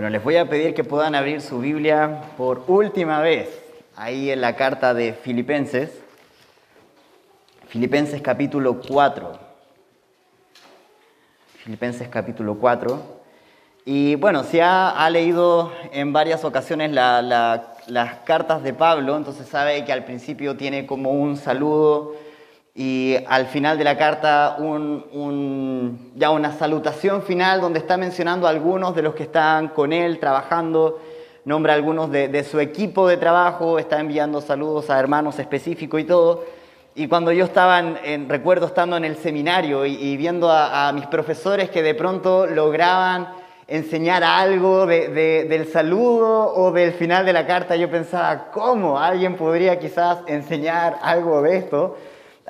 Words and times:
Bueno, 0.00 0.12
les 0.12 0.24
voy 0.24 0.38
a 0.38 0.48
pedir 0.48 0.72
que 0.72 0.82
puedan 0.82 1.14
abrir 1.14 1.42
su 1.42 1.58
Biblia 1.58 2.22
por 2.38 2.64
última 2.68 3.20
vez 3.20 3.50
ahí 3.96 4.30
en 4.30 4.40
la 4.40 4.56
carta 4.56 4.94
de 4.94 5.12
Filipenses. 5.12 5.90
Filipenses 7.68 8.22
capítulo 8.22 8.80
4. 8.80 9.30
Filipenses 11.58 12.08
capítulo 12.08 12.54
4. 12.54 12.98
Y 13.84 14.14
bueno, 14.14 14.42
si 14.44 14.60
ha, 14.60 15.06
leído 15.10 15.70
en 15.92 16.14
varias 16.14 16.46
ocasiones 16.46 16.92
las 16.92 18.14
cartas 18.24 18.62
de 18.62 18.72
Pablo, 18.72 19.18
entonces 19.18 19.48
sabe 19.48 19.84
que 19.84 19.92
al 19.92 20.06
principio 20.06 20.56
tiene 20.56 20.86
como 20.86 21.10
un 21.10 21.36
saludo 21.36 22.14
y 22.74 23.16
al 23.26 23.46
final 23.46 23.78
de 23.78 23.84
la 23.84 23.98
carta 23.98 24.56
ya 26.14 26.30
una 26.30 26.52
salutación 26.52 27.22
final 27.22 27.60
donde 27.60 27.80
está 27.80 27.96
mencionando 27.96 28.46
a 28.46 28.50
algunos 28.50 28.94
de 28.94 29.02
los 29.02 29.14
que 29.14 29.24
están 29.24 29.68
con 29.68 29.92
él 29.92 30.20
trabajando, 30.20 31.00
nombra 31.44 31.72
a 31.72 31.76
algunos 31.76 32.10
de, 32.10 32.44
su 32.44 32.60
equipo 32.60 33.08
de 33.08 33.16
trabajo, 33.16 33.78
está 33.78 33.98
enviando 33.98 34.40
saludos 34.40 34.88
a 34.90 34.98
hermanos 35.00 35.38
específicos 35.38 36.00
y 36.00 36.04
todo. 36.04 36.44
Y 36.94 37.08
cuando 37.08 37.32
yo 37.32 37.44
estaba, 37.44 37.80
en, 37.80 38.28
recuerdo 38.28 38.66
estando 38.66 38.96
en 38.96 39.04
el 39.04 39.16
seminario 39.16 39.86
y, 39.86 40.16
viendo 40.16 40.50
a, 40.50 40.92
mis 40.92 41.06
profesores 41.06 41.70
que 41.70 41.82
de 41.82 41.94
pronto 41.94 42.46
lograban 42.46 43.28
enseñar 43.66 44.22
algo 44.24 44.86
del 44.86 45.68
saludo 45.72 46.54
o 46.54 46.72
del 46.72 46.92
final 46.92 47.26
de 47.26 47.32
la 47.32 47.46
carta, 47.46 47.74
yo 47.74 47.90
pensaba, 47.90 48.50
¿cómo 48.52 48.98
alguien 48.98 49.36
podría 49.36 49.78
quizás 49.78 50.18
enseñar 50.26 50.98
algo 51.02 51.42
de 51.42 51.56
esto? 51.56 51.96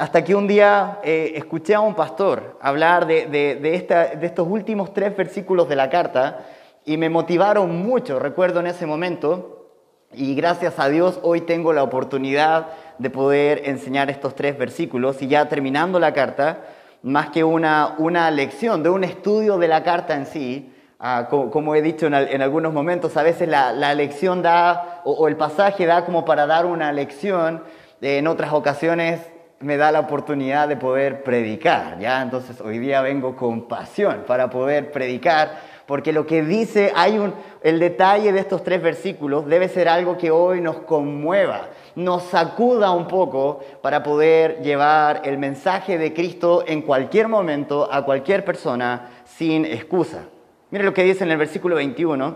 Hasta 0.01 0.25
que 0.25 0.35
un 0.35 0.49
día 0.49 0.99
eh, 1.03 1.33
escuché 1.35 1.75
a 1.75 1.81
un 1.81 1.95
pastor 1.95 2.57
hablar 2.63 3.07
de, 3.07 4.19
estos 4.23 4.49
últimos 4.49 4.95
tres 4.95 5.15
versículos 5.15 5.69
de 5.69 5.77
la 5.77 5.91
carta 5.91 6.47
y 6.87 6.97
me 6.97 7.11
motivaron 7.11 7.83
mucho, 7.84 8.19
recuerdo 8.19 8.61
en 8.61 8.69
ese 8.69 8.87
momento, 8.87 9.69
y 10.15 10.34
gracias 10.34 10.79
a 10.79 10.89
Dios 10.89 11.20
hoy 11.23 11.42
tengo 11.42 11.75
la 11.75 11.83
oportunidad 11.83 12.69
de 12.97 13.11
poder 13.11 13.69
enseñar 13.69 14.09
estos 14.09 14.34
tres 14.34 14.57
versículos 14.57 15.20
y 15.20 15.29
ya 15.29 15.51
terminando 15.51 16.01
la 16.01 16.14
carta, 16.14 16.61
más 17.03 17.29
que 17.29 17.45
una, 17.45 18.31
lección, 18.31 18.83
de 18.83 18.89
un 18.89 19.05
estudio 19.05 19.59
de 19.59 19.69
la 19.69 19.83
carta 19.83 20.14
en 20.14 20.25
sí, 20.25 20.75
ah, 20.98 21.29
como, 21.29 21.75
he 21.75 21.83
dicho 21.83 22.07
en, 22.07 22.14
algunos 22.14 22.73
momentos, 22.73 23.19
a 23.19 23.23
veces 23.23 23.51
la, 23.51 23.95
lección 23.95 24.41
da, 24.41 25.03
o, 25.05 25.29
el 25.29 25.37
pasaje 25.37 25.85
da 25.85 26.07
como 26.07 26.25
para 26.25 26.47
dar 26.47 26.64
una 26.64 26.91
lección, 26.91 27.64
en 28.01 28.27
otras 28.29 28.55
ocasiones 28.55 29.20
me 29.61 29.77
da 29.77 29.92
la 29.92 30.00
oportunidad 30.00 30.69
de 30.69 30.77
poder 30.77 31.22
predicar, 31.22 31.98
¿ya? 31.98 32.22
Entonces 32.22 32.62
hoy 32.62 32.78
día 32.78 33.03
vengo 33.03 33.36
con 33.36 33.69
pasión 33.69 34.25
para 34.27 34.48
poder 34.48 34.91
predicar, 34.91 35.61
porque 35.84 36.14
lo 36.14 36.27
que 36.27 36.42
dice, 36.42 36.92
hay 36.97 37.19
un, 37.19 37.34
el 37.62 37.78
detalle 37.78 38.33
de 38.33 38.41
estos 38.41 38.64
tres 38.64 38.80
versículos 38.80 39.44
debe 39.47 39.69
ser 39.69 39.86
algo 39.91 40.17
que 40.17 40.30
hoy 40.30 40.62
nos 40.62 40.78
conmueva, 40.78 41.69
nos 41.94 42.22
sacuda 42.22 42.91
un 42.92 43.06
poco 43.06 43.61
para 43.83 44.02
poder 44.02 44.62
llevar 44.62 45.20
el 45.25 45.36
mensaje 45.36 45.98
de 45.98 46.14
Cristo 46.14 46.64
en 46.67 46.80
cualquier 46.80 47.28
momento 47.28 47.86
a 47.92 48.02
cualquier 48.02 48.47
persona 48.47 49.11
sin 49.27 49.67
excusa. 49.67 50.24
Mire 50.70 50.84
lo 50.84 50.95
que 50.95 51.05
dice 51.05 51.24
en 51.24 51.33
el 51.33 51.36
versículo 51.36 51.77
21, 51.77 52.34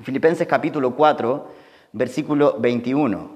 Filipenses 0.00 0.46
capítulo 0.46 0.96
4, 0.96 1.48
versículo 1.92 2.56
21. 2.58 3.35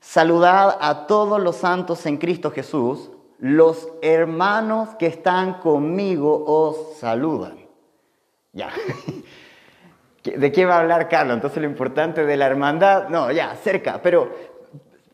Saludad 0.00 0.78
a 0.80 1.06
todos 1.06 1.40
los 1.40 1.56
santos 1.56 2.06
en 2.06 2.16
Cristo 2.16 2.50
Jesús. 2.50 3.10
Los 3.38 3.88
hermanos 4.02 4.90
que 4.98 5.06
están 5.06 5.54
conmigo 5.54 6.44
os 6.46 6.98
saludan. 6.98 7.58
Ya. 8.52 8.70
¿De 10.24 10.50
qué 10.50 10.64
va 10.64 10.76
a 10.76 10.80
hablar 10.80 11.08
Carlos? 11.08 11.34
Entonces 11.34 11.62
lo 11.62 11.68
importante 11.68 12.24
de 12.24 12.36
la 12.36 12.46
hermandad, 12.46 13.08
no, 13.08 13.30
ya, 13.30 13.54
cerca, 13.56 14.00
pero 14.02 14.32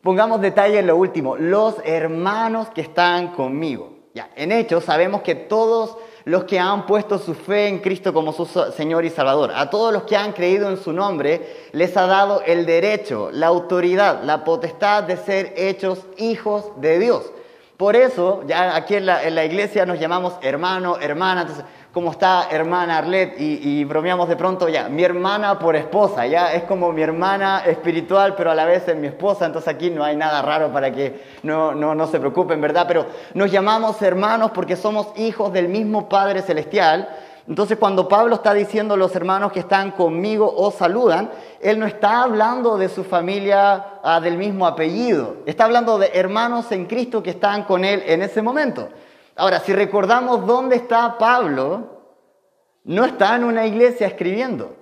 pongamos 0.01 0.41
detalle 0.41 0.79
en 0.79 0.87
lo 0.87 0.95
último. 0.95 1.35
Los 1.37 1.75
hermanos 1.85 2.69
que 2.69 2.81
están 2.81 3.29
conmigo. 3.29 3.92
En 4.35 4.51
Hechos 4.51 4.83
sabemos 4.83 5.23
que 5.23 5.33
todos 5.33 5.97
los 6.25 6.43
que 6.43 6.59
han 6.59 6.85
puesto 6.85 7.17
su 7.17 7.33
fe 7.33 7.67
en 7.67 7.79
Cristo 7.79 8.13
como 8.13 8.31
su 8.31 8.45
Señor 8.45 9.05
y 9.05 9.09
Salvador. 9.09 9.51
A 9.55 9.69
todos 9.69 9.91
los 9.91 10.03
que 10.03 10.15
han 10.15 10.33
creído 10.33 10.69
en 10.69 10.77
su 10.77 10.93
nombre, 10.93 11.67
les 11.71 11.97
ha 11.97 12.05
dado 12.05 12.41
el 12.45 12.65
derecho, 12.65 13.29
la 13.31 13.47
autoridad, 13.47 14.23
la 14.23 14.43
potestad 14.43 15.03
de 15.03 15.17
ser 15.17 15.53
hechos 15.57 15.99
hijos 16.17 16.65
de 16.77 16.99
Dios. 16.99 17.31
Por 17.75 17.95
eso, 17.95 18.43
ya 18.45 18.75
aquí 18.75 18.95
en 18.95 19.07
la, 19.07 19.23
en 19.23 19.33
la 19.33 19.45
iglesia 19.45 19.85
nos 19.85 19.99
llamamos 19.99 20.35
hermano, 20.41 20.97
hermana. 20.99 21.41
Entonces, 21.41 21.65
¿cómo 21.93 22.09
está 22.09 22.47
hermana 22.49 22.97
Arlet? 22.97 23.35
Y, 23.39 23.85
bromeamos 23.85 24.27
de 24.27 24.35
pronto, 24.35 24.67
ya, 24.67 24.89
mi 24.89 25.03
hermana 25.03 25.59
por 25.59 25.75
esposa, 25.75 26.25
ya 26.25 26.51
es 26.53 26.63
como 26.63 26.91
mi 26.91 27.03
hermana 27.03 27.63
espiritual, 27.65 28.33
pero 28.35 28.49
a 28.51 28.55
la 28.55 28.65
vez 28.65 28.87
es 28.87 28.95
mi 28.97 29.07
esposa, 29.07 29.45
entonces 29.45 29.73
aquí 29.73 29.91
no 29.91 30.03
hay 30.03 30.15
nada 30.15 30.41
raro 30.41 30.73
para 30.73 30.91
que 30.91 31.21
no, 31.43 31.73
no, 31.73 31.93
no 31.93 32.07
se 32.07 32.19
preocupen, 32.19 32.59
¿verdad? 32.59 32.85
Pero 32.87 33.05
nos 33.35 33.51
llamamos 33.51 34.01
hermanos 34.01 34.51
porque 34.51 34.75
somos 34.75 35.07
hijos 35.17 35.53
del 35.53 35.69
mismo 35.69 36.09
Padre 36.09 36.41
Celestial. 36.41 37.07
Entonces 37.47 37.77
cuando 37.77 38.07
Pablo 38.07 38.35
está 38.35 38.53
diciendo 38.53 38.95
los 38.97 39.15
hermanos 39.15 39.51
que 39.51 39.59
están 39.59 39.91
conmigo 39.91 40.51
o 40.55 40.71
saludan, 40.71 41.29
él 41.61 41.77
no 41.77 41.85
está 41.85 42.23
hablando 42.23 42.77
de 42.77 42.89
su 42.89 43.03
familia 43.03 43.99
ah, 44.01 44.19
del 44.21 44.37
mismo 44.37 44.65
apellido, 44.65 45.35
está 45.45 45.65
hablando 45.65 45.99
de 45.99 46.09
hermanos 46.13 46.71
en 46.71 46.85
Cristo 46.85 47.21
que 47.21 47.31
están 47.31 47.63
con 47.63 47.85
él 47.85 48.01
en 48.07 48.21
ese 48.21 48.41
momento. 48.41 48.89
Ahora, 49.35 49.59
si 49.59 49.73
recordamos 49.73 50.45
dónde 50.45 50.75
está 50.75 51.17
Pablo, 51.17 52.01
no 52.83 53.05
está 53.05 53.35
en 53.35 53.43
una 53.45 53.65
iglesia 53.65 54.07
escribiendo, 54.07 54.75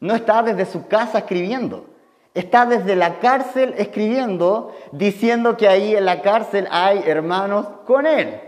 no 0.00 0.14
está 0.14 0.42
desde 0.42 0.66
su 0.66 0.86
casa 0.86 1.18
escribiendo, 1.18 1.86
está 2.34 2.66
desde 2.66 2.96
la 2.96 3.18
cárcel 3.18 3.74
escribiendo, 3.78 4.74
diciendo 4.92 5.56
que 5.56 5.68
ahí 5.68 5.96
en 5.96 6.04
la 6.04 6.20
cárcel 6.20 6.68
hay 6.70 7.02
hermanos 7.06 7.66
con 7.86 8.06
él. 8.06 8.40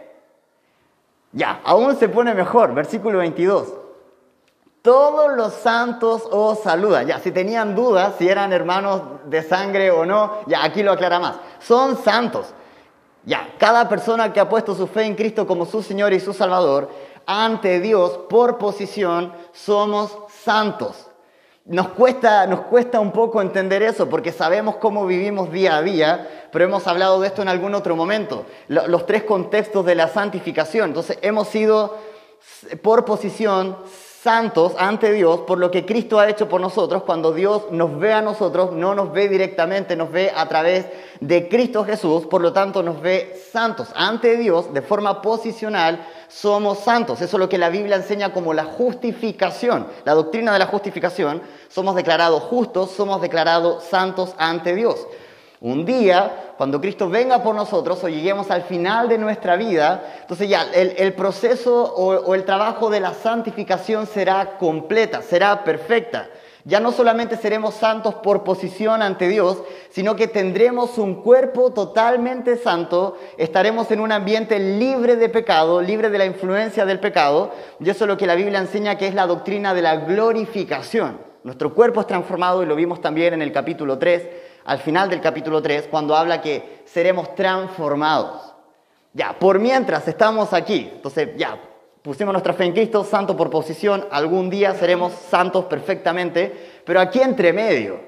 Ya, 1.33 1.61
aún 1.65 1.97
se 1.97 2.09
pone 2.09 2.35
mejor, 2.35 2.75
versículo 2.75 3.19
22. 3.19 3.75
Todos 4.83 5.37
los 5.37 5.53
santos 5.55 6.27
os 6.31 6.61
saludan. 6.61 7.07
Ya, 7.07 7.19
si 7.19 7.31
tenían 7.31 7.75
dudas 7.75 8.15
si 8.19 8.29
eran 8.29 8.53
hermanos 8.53 9.03
de 9.27 9.43
sangre 9.43 9.91
o 9.91 10.07
no, 10.07 10.39
ya 10.47 10.65
aquí 10.65 10.83
lo 10.83 10.93
aclara 10.93 11.19
más. 11.19 11.37
Son 11.61 11.97
santos. 11.97 12.55
Ya, 13.25 13.55
cada 13.59 13.89
persona 13.89 14.33
que 14.33 14.41
ha 14.41 14.49
puesto 14.49 14.75
su 14.75 14.87
fe 14.87 15.05
en 15.05 15.15
Cristo 15.15 15.47
como 15.47 15.67
su 15.67 15.83
Señor 15.83 16.13
y 16.13 16.21
su 16.21 16.33
Salvador, 16.33 16.91
ante 17.27 17.81
Dios, 17.81 18.21
por 18.29 18.57
posición, 18.59 19.33
somos 19.53 20.17
santos. 20.43 21.09
Nos 21.67 21.89
cuesta, 21.89 22.47
nos 22.47 22.63
cuesta 22.63 22.99
un 22.99 23.13
poco 23.13 23.43
entender 23.43 23.83
eso 23.83 24.09
porque 24.09 24.33
sabemos 24.33 24.77
cómo 24.77 25.05
vivimos 25.05 25.53
día 25.53 25.77
a 25.77 25.83
día, 25.83 26.49
pero 26.51 26.65
hemos 26.65 26.87
hablado 26.87 27.21
de 27.21 27.27
esto 27.27 27.43
en 27.43 27.49
algún 27.49 27.75
otro 27.75 27.95
momento. 27.95 28.47
Los 28.69 29.05
tres 29.05 29.25
contextos 29.25 29.85
de 29.85 29.95
la 29.95 30.09
santificación. 30.09 30.89
Entonces, 30.89 31.19
hemos 31.21 31.49
sido 31.49 31.99
por 32.81 33.05
posición 33.05 33.77
santos 34.23 34.73
ante 34.79 35.13
Dios 35.13 35.41
por 35.47 35.59
lo 35.59 35.71
que 35.71 35.87
Cristo 35.87 36.19
ha 36.19 36.29
hecho 36.29 36.49
por 36.49 36.61
nosotros. 36.61 37.05
Cuando 37.05 37.33
Dios 37.33 37.71
nos 37.71 37.99
ve 37.99 38.13
a 38.13 38.23
nosotros, 38.23 38.73
no 38.73 38.95
nos 38.95 39.13
ve 39.13 39.29
directamente, 39.29 39.97
nos 39.97 40.11
ve 40.11 40.33
a 40.35 40.47
través 40.49 40.87
de 41.21 41.49
Cristo 41.49 41.85
Jesús, 41.85 42.27
por 42.27 42.41
lo 42.41 42.53
tanto 42.53 42.83
nos 42.83 43.01
ve 43.01 43.41
santos. 43.53 43.89
Ante 43.95 44.37
Dios, 44.37 44.73
de 44.75 44.83
forma 44.83 45.23
posicional, 45.23 46.05
somos 46.29 46.81
santos. 46.81 47.21
Eso 47.21 47.37
es 47.37 47.41
lo 47.41 47.49
que 47.49 47.59
la 47.59 47.71
Biblia 47.71 47.97
enseña 47.97 48.33
como 48.33 48.55
la 48.55 48.65
justificación, 48.65 49.87
la 50.05 50.15
doctrina 50.15 50.53
de 50.53 50.59
la 50.59 50.67
justificación. 50.67 51.41
Somos 51.69 51.95
declarados 51.95 52.43
justos, 52.43 52.91
somos 52.91 53.21
declarados 53.21 53.85
santos 53.85 54.35
ante 54.39 54.75
Dios. 54.75 55.07
Un 55.61 55.85
día, 55.85 56.55
cuando 56.57 56.81
Cristo 56.81 57.09
venga 57.09 57.43
por 57.43 57.53
nosotros 57.53 58.03
o 58.05 58.09
lleguemos 58.09 58.49
al 58.53 58.63
final 58.63 59.09
de 59.09 59.19
nuestra 59.19 59.57
vida, 59.57 60.19
entonces 60.21 60.49
ya 60.49 60.63
el, 60.73 61.13
proceso 61.15 61.83
o, 61.83 62.15
o 62.15 62.35
el 62.37 62.45
trabajo 62.45 62.91
de 62.91 63.01
la 63.01 63.13
santificación 63.13 64.07
será 64.07 64.57
completa, 64.57 65.21
será 65.21 65.65
perfecta. 65.65 66.29
Ya 66.65 66.79
no 66.79 66.93
solamente 66.93 67.37
seremos 67.37 67.75
santos 67.75 68.15
por 68.17 68.45
posición 68.45 69.03
ante 69.03 69.27
Dios, 69.27 69.59
sino 69.91 70.15
que 70.15 70.29
tendremos 70.29 70.97
un 70.97 71.23
cuerpo 71.23 71.73
totalmente 71.73 72.57
santo, 72.57 73.17
estaremos 73.37 73.91
en 73.91 73.99
un 73.99 74.13
ambiente 74.13 74.61
libre 74.61 75.17
de 75.17 75.29
pecado, 75.29 75.81
libre 75.81 76.09
de 76.09 76.19
la 76.19 76.27
influencia 76.27 76.85
del 76.85 77.01
pecado, 77.01 77.53
y 77.81 77.91
eso 77.91 78.05
es 78.05 78.09
lo 78.09 78.17
que 78.17 78.27
la 78.29 78.37
Biblia 78.37 78.61
enseña 78.61 78.97
que 78.97 79.09
es 79.09 79.15
la 79.15 79.27
doctrina 79.27 79.75
de 79.75 79.83
la 79.83 79.97
glorificación. 79.97 81.19
Nuestro 81.43 81.75
cuerpo 81.75 82.01
es 82.01 82.07
transformado 82.07 82.63
y 82.63 82.67
lo 82.67 82.77
vimos 82.77 83.01
también 83.01 83.35
en 83.35 83.43
el 83.43 83.51
capítulo 83.51 83.99
3 83.99 84.48
al 84.69 84.81
final 84.81 85.09
del 85.09 85.23
capítulo 85.23 85.63
3, 85.63 85.89
cuando 85.91 86.15
habla 86.15 86.43
que 86.43 86.83
seremos 86.85 87.35
transformados. 87.35 88.55
Ya, 89.15 89.33
por 89.33 89.59
mientras 89.59 90.07
estamos 90.07 90.53
aquí, 90.53 90.91
entonces 90.93 91.31
ya, 91.39 91.59
pusimos 92.03 92.35
nuestra 92.35 92.53
fe 92.53 92.67
en 92.67 92.73
Cristo, 92.73 93.03
santo 93.03 93.35
por 93.35 93.49
posición, 93.49 94.07
algún 94.11 94.51
día 94.51 94.75
seremos 94.75 95.15
santos 95.15 95.65
perfectamente, 95.65 96.83
pero 96.85 97.01
aquí 97.01 97.19
entre 97.19 97.55
medio, 97.55 97.99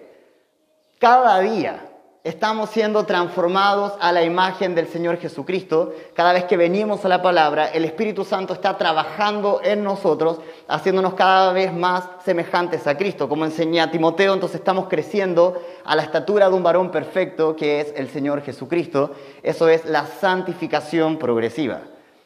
cada 0.99 1.41
día, 1.41 1.83
estamos 2.23 2.69
siendo 2.71 3.05
transformados 3.05 3.95
a 3.99 4.13
la 4.13 4.23
imagen 4.23 4.75
del 4.75 4.87
Señor 4.89 5.19
Jesucristo. 5.19 5.95
Cada 6.15 6.35
vez 6.35 6.45
que 6.45 6.59
venimos 6.59 7.05
a 7.05 7.09
la 7.09 7.23
palabra, 7.23 7.69
el 7.69 7.85
Espíritu 7.85 8.25
Santo 8.25 8.53
está 8.53 8.77
trabajando 8.77 9.61
en 9.65 9.83
nosotros, 9.83 10.39
haciéndonos 10.69 11.15
cada 11.15 11.53
vez 11.53 11.73
más 11.73 12.05
semejantes 12.25 12.87
a 12.87 12.97
Cristo. 12.97 13.29
Como 13.29 13.47
enseña 13.47 13.91
Timoteo, 13.91 14.35
entonces 14.35 14.59
estamos 14.59 14.89
creciendo 14.89 15.61
a 15.85 15.97
la 15.97 16.03
estatura 16.03 16.51
de 16.51 16.55
un 16.55 16.63
varón 16.63 16.91
perfecto, 16.91 17.57
que 17.57 17.81
es 17.81 17.95
el 17.97 18.11
Señor 18.11 18.43
Jesucristo. 18.43 19.13
Eso 19.43 19.69
es 19.69 19.87
la 19.87 20.07
santificación 20.07 21.17
progresiva. 21.17 21.81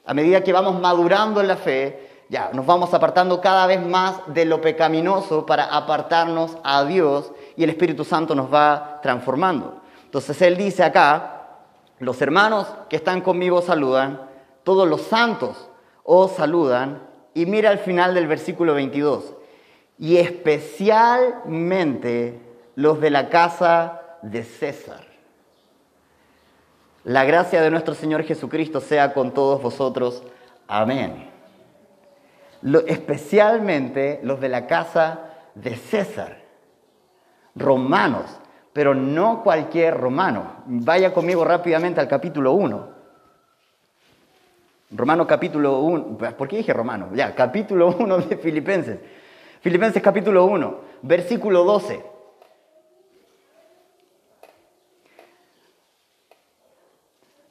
A 0.05 0.13
medida 0.13 0.43
que 0.43 0.53
vamos 0.53 0.81
madurando 0.81 1.41
en 1.41 1.49
la 1.49 1.57
fe, 1.57 2.11
ya 2.29 2.51
nos 2.53 2.67
vamos 2.67 2.93
apartando 2.95 3.41
cada 3.41 3.67
vez 3.67 3.85
más 3.85 4.17
de 4.27 4.45
lo 4.45 4.61
pecaminoso 4.61 5.47
para 5.47 5.65
apartarnos 5.67 6.57
a 6.65 6.85
Dios 6.85 7.31
y 7.57 7.63
el 7.63 7.71
Espíritu 7.71 8.05
Santo 8.05 8.35
nos 8.35 8.53
va 8.53 8.99
transformando. 9.03 9.84
Entonces 10.15 10.41
él 10.43 10.57
dice 10.57 10.85
acá, 10.85 11.57
los 11.99 12.23
hermanos 12.23 12.73
que 12.89 12.95
están 12.95 13.21
conmigo 13.21 13.61
saludan, 13.63 14.21
todos 14.63 14.89
los 14.89 15.01
santos 15.01 15.69
os 16.05 16.31
saludan, 16.31 17.03
y 17.35 17.47
mira 17.47 17.71
al 17.71 17.81
final 17.81 18.15
del 18.15 18.29
versículo 18.29 18.75
22, 18.75 19.35
y 19.99 20.19
especialmente 20.19 22.41
los 22.77 23.01
de 23.01 23.11
la 23.11 23.29
casa 23.29 24.03
de 24.23 24.45
César. 24.45 25.05
La 27.03 27.25
gracia 27.25 27.61
de 27.61 27.73
nuestro 27.73 27.95
Señor 27.95 28.23
Jesucristo 28.23 28.81
sea 28.81 29.15
con 29.15 29.35
todos 29.35 29.61
vosotros. 29.61 30.23
Amén. 30.69 31.29
especialmente 32.87 34.21
los 34.23 34.41
de 34.41 34.49
la 34.49 34.69
casa 34.69 35.23
de 35.57 35.75
César, 35.75 36.45
romanos, 37.57 38.39
pero 38.75 38.93
no 38.93 39.43
cualquier 39.43 39.97
romano. 39.97 40.65
Vaya 40.67 41.15
conmigo 41.15 41.45
rápidamente 41.45 42.01
al 42.01 42.09
capítulo 42.09 42.53
1. 42.53 42.89
Romano 44.91 45.27
capítulo 45.27 45.79
1, 45.79 46.19
¿por 46.37 46.49
qué 46.49 46.59
dije 46.59 46.73
romano? 46.73 47.09
Ya, 47.15 47.35
capítulo 47.35 47.97
1 47.99 48.19
de 48.19 48.37
Filipenses. 48.37 48.99
Filipenses 49.61 50.03
capítulo 50.03 50.45
1, 50.47 50.81
versículo 51.03 51.65
12. 51.65 52.05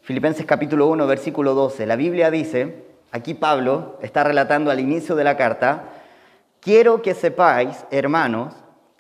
Filipenses 0.01 0.45
capítulo 0.45 0.87
1, 0.87 1.07
versículo 1.07 1.53
12. 1.53 1.85
La 1.85 1.95
Biblia 1.95 2.31
dice, 2.31 2.85
aquí 3.11 3.33
Pablo 3.33 3.97
está 4.01 4.25
relatando 4.25 4.71
al 4.71 4.81
inicio 4.81 5.15
de 5.15 5.23
la 5.23 5.37
carta, 5.37 5.85
quiero 6.59 7.01
que 7.01 7.13
sepáis, 7.13 7.85
hermanos, 7.91 8.53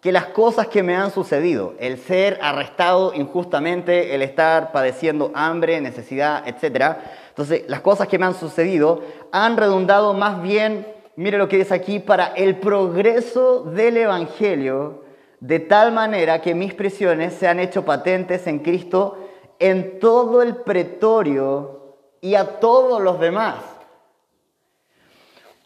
que 0.03 0.11
las 0.11 0.25
cosas 0.25 0.67
que 0.67 0.83
me 0.83 0.97
han 0.97 1.11
sucedido, 1.11 1.75
el 1.79 1.97
ser 1.97 2.37
arrestado 2.41 3.13
injustamente, 3.13 4.13
el 4.13 4.21
estar 4.21 4.73
padeciendo 4.73 5.31
hambre, 5.33 5.79
necesidad, 5.79 6.45
etc. 6.45 6.97
Entonces, 7.29 7.63
las 7.69 7.79
cosas 7.79 8.09
que 8.09 8.19
me 8.19 8.25
han 8.25 8.35
sucedido 8.35 9.01
han 9.31 9.55
redundado 9.55 10.13
más 10.13 10.41
bien, 10.43 10.85
mire 11.15 11.37
lo 11.37 11.47
que 11.47 11.55
dice 11.55 11.73
aquí, 11.73 11.99
para 11.99 12.33
el 12.35 12.57
progreso 12.57 13.63
del 13.63 13.95
Evangelio, 13.95 15.05
de 15.39 15.61
tal 15.61 15.93
manera 15.93 16.41
que 16.41 16.53
mis 16.53 16.73
prisiones 16.73 17.33
se 17.35 17.47
han 17.47 17.61
hecho 17.61 17.85
patentes 17.85 18.45
en 18.45 18.59
Cristo 18.59 19.17
en 19.57 19.99
todo 20.01 20.41
el 20.41 20.57
pretorio 20.57 21.95
y 22.19 22.35
a 22.35 22.59
todos 22.59 23.01
los 23.01 23.21
demás. 23.21 23.55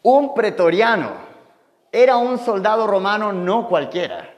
Un 0.04 0.32
pretoriano 0.32 1.27
era 1.92 2.16
un 2.16 2.38
soldado 2.38 2.86
romano 2.86 3.32
no 3.32 3.68
cualquiera. 3.68 4.34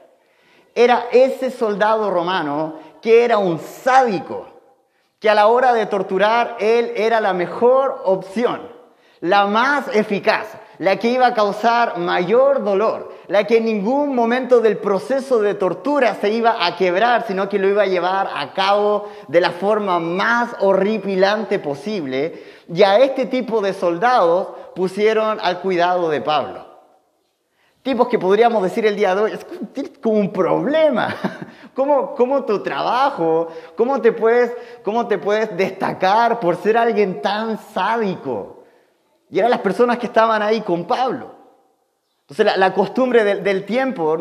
Era 0.73 1.05
ese 1.11 1.51
soldado 1.51 2.09
romano 2.09 2.75
que 3.01 3.25
era 3.25 3.37
un 3.37 3.59
sádico, 3.59 4.47
que 5.19 5.29
a 5.29 5.35
la 5.35 5.47
hora 5.47 5.73
de 5.73 5.85
torturar 5.85 6.57
él 6.59 6.93
era 6.95 7.19
la 7.19 7.33
mejor 7.33 8.01
opción, 8.05 8.61
la 9.19 9.45
más 9.47 9.93
eficaz, 9.93 10.47
la 10.79 10.95
que 10.97 11.09
iba 11.09 11.27
a 11.27 11.33
causar 11.33 11.97
mayor 11.97 12.63
dolor, 12.63 13.13
la 13.27 13.43
que 13.43 13.57
en 13.57 13.65
ningún 13.65 14.15
momento 14.15 14.61
del 14.61 14.77
proceso 14.77 15.39
de 15.39 15.53
tortura 15.53 16.15
se 16.15 16.31
iba 16.31 16.65
a 16.65 16.75
quebrar, 16.75 17.27
sino 17.27 17.47
que 17.49 17.59
lo 17.59 17.67
iba 17.67 17.83
a 17.83 17.87
llevar 17.87 18.29
a 18.33 18.53
cabo 18.53 19.09
de 19.27 19.41
la 19.41 19.51
forma 19.51 19.99
más 19.99 20.55
horripilante 20.59 21.59
posible. 21.59 22.43
Y 22.73 22.81
a 22.81 22.97
este 22.97 23.27
tipo 23.27 23.61
de 23.61 23.73
soldados 23.73 24.47
pusieron 24.73 25.39
al 25.39 25.61
cuidado 25.61 26.09
de 26.09 26.21
Pablo. 26.21 26.70
Tipos 27.83 28.07
que 28.09 28.19
podríamos 28.19 28.61
decir 28.61 28.85
el 28.85 28.95
día 28.95 29.15
de 29.15 29.21
hoy, 29.21 29.31
es 29.31 29.43
como 30.01 30.19
un 30.19 30.31
problema. 30.31 31.15
¿Cómo, 31.73 32.13
cómo 32.13 32.43
tu 32.43 32.61
trabajo, 32.61 33.47
cómo 33.75 33.99
te, 34.01 34.11
puedes, 34.11 34.51
cómo 34.83 35.07
te 35.07 35.17
puedes 35.17 35.55
destacar 35.57 36.39
por 36.39 36.57
ser 36.57 36.77
alguien 36.77 37.21
tan 37.21 37.57
sádico? 37.57 38.63
Y 39.31 39.39
eran 39.39 39.49
las 39.49 39.61
personas 39.61 39.97
que 39.97 40.05
estaban 40.05 40.43
ahí 40.43 40.61
con 40.61 40.85
Pablo. 40.85 41.31
Entonces 42.27 42.55
la, 42.55 42.73
costumbre 42.73 43.23
del, 43.23 43.65
tiempo, 43.65 44.17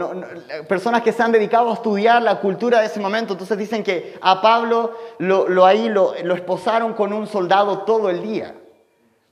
personas 0.66 1.02
que 1.02 1.12
se 1.12 1.22
han 1.22 1.30
dedicado 1.30 1.70
a 1.70 1.74
estudiar 1.74 2.22
la 2.22 2.40
cultura 2.40 2.80
de 2.80 2.86
ese 2.86 2.98
momento, 2.98 3.34
entonces 3.34 3.58
dicen 3.58 3.84
que 3.84 4.18
a 4.22 4.40
Pablo 4.40 4.96
lo, 5.18 5.66
ahí 5.66 5.88
lo, 5.88 6.14
lo 6.24 6.34
esposaron 6.34 6.94
con 6.94 7.12
un 7.12 7.26
soldado 7.26 7.80
todo 7.80 8.08
el 8.08 8.22
día. 8.22 8.54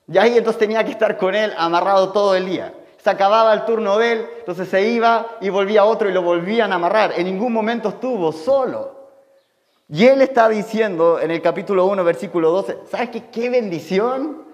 Y 0.06 0.19
ahí 0.19 0.36
entonces 0.36 0.60
tenía 0.60 0.84
que 0.84 0.92
estar 0.92 1.16
con 1.16 1.34
él 1.34 1.52
amarrado 1.56 2.12
todo 2.12 2.34
el 2.34 2.46
día 2.46 2.75
se 3.08 3.12
acababa 3.12 3.55
el 3.55 3.64
turno 3.64 3.96
de 3.96 4.12
él, 4.12 4.26
entonces 4.40 4.69
se 4.69 4.87
iba 4.87 5.38
y 5.40 5.49
volvía 5.49 5.87
otro 5.87 6.10
y 6.10 6.12
lo 6.12 6.20
volvían 6.20 6.72
a 6.72 6.75
amarrar. 6.75 7.14
En 7.16 7.25
ningún 7.25 7.55
momento 7.55 7.88
estuvo 7.88 8.32
solo. 8.32 8.99
Y 9.88 10.05
él 10.05 10.20
está 10.20 10.46
diciendo 10.46 11.19
en 11.19 11.31
el 11.31 11.40
capítulo 11.40 11.87
1, 11.87 12.05
versículo 12.05 12.50
12, 12.50 12.81
¿sabes 12.90 13.08
qué? 13.08 13.31
Qué 13.31 13.49
bendición 13.49 14.44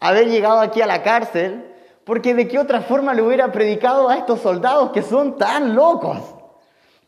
haber 0.00 0.26
llegado 0.26 0.58
aquí 0.58 0.82
a 0.82 0.86
la 0.88 1.04
cárcel, 1.04 1.64
porque 2.02 2.34
de 2.34 2.48
qué 2.48 2.58
otra 2.58 2.80
forma 2.80 3.14
le 3.14 3.22
hubiera 3.22 3.52
predicado 3.52 4.08
a 4.08 4.16
estos 4.16 4.40
soldados 4.40 4.90
que 4.90 5.02
son 5.02 5.38
tan 5.38 5.76
locos. 5.76 6.18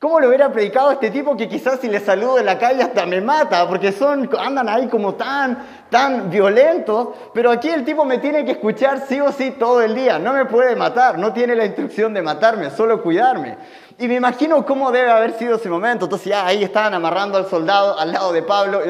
¿Cómo 0.05 0.21
le 0.21 0.29
hubiera 0.29 0.53
predicado 0.53 0.91
a 0.91 0.93
este 0.93 1.11
tipo 1.11 1.35
que 1.35 1.49
quizás 1.49 1.81
si 1.81 1.89
le 1.89 1.99
saludo 1.99 2.39
en 2.39 2.45
la 2.45 2.59
calle 2.59 2.83
hasta 2.83 3.07
me 3.07 3.23
mata? 3.23 3.67
Porque 3.67 3.91
son, 3.91 4.29
andan 4.39 4.69
ahí 4.69 4.87
como 4.87 5.15
tan, 5.15 5.57
tan 5.89 6.29
violentos. 6.29 7.09
Pero 7.33 7.51
aquí 7.51 7.71
el 7.71 7.87
tipo 7.87 8.05
me 8.05 8.19
tiene 8.19 8.45
que 8.45 8.51
escuchar 8.51 9.07
sí 9.09 9.19
o 9.19 9.33
sí 9.33 9.53
todo 9.53 9.81
el 9.81 9.95
día. 9.95 10.19
No 10.19 10.35
me 10.35 10.45
puede 10.45 10.77
matar, 10.77 11.17
no 11.17 11.33
tiene 11.33 11.57
la 11.57 11.65
instrucción 11.65 12.13
de 12.13 12.21
matarme, 12.21 12.69
solo 12.69 13.03
cuidarme. 13.03 13.57
Y 13.97 14.09
me 14.09 14.17
imagino 14.17 14.67
cómo 14.67 14.91
debe 14.91 15.09
haber 15.11 15.35
sido 15.35 15.55
ese 15.55 15.69
momento. 15.69 16.07
Entonces 16.07 16.29
ya 16.29 16.45
ahí 16.45 16.65
estaban 16.65 16.95
amarrando 16.95 17.39
al 17.39 17.49
soldado 17.49 17.97
al 17.97 18.13
lado 18.13 18.33
de 18.33 18.43
Pablo. 18.43 18.81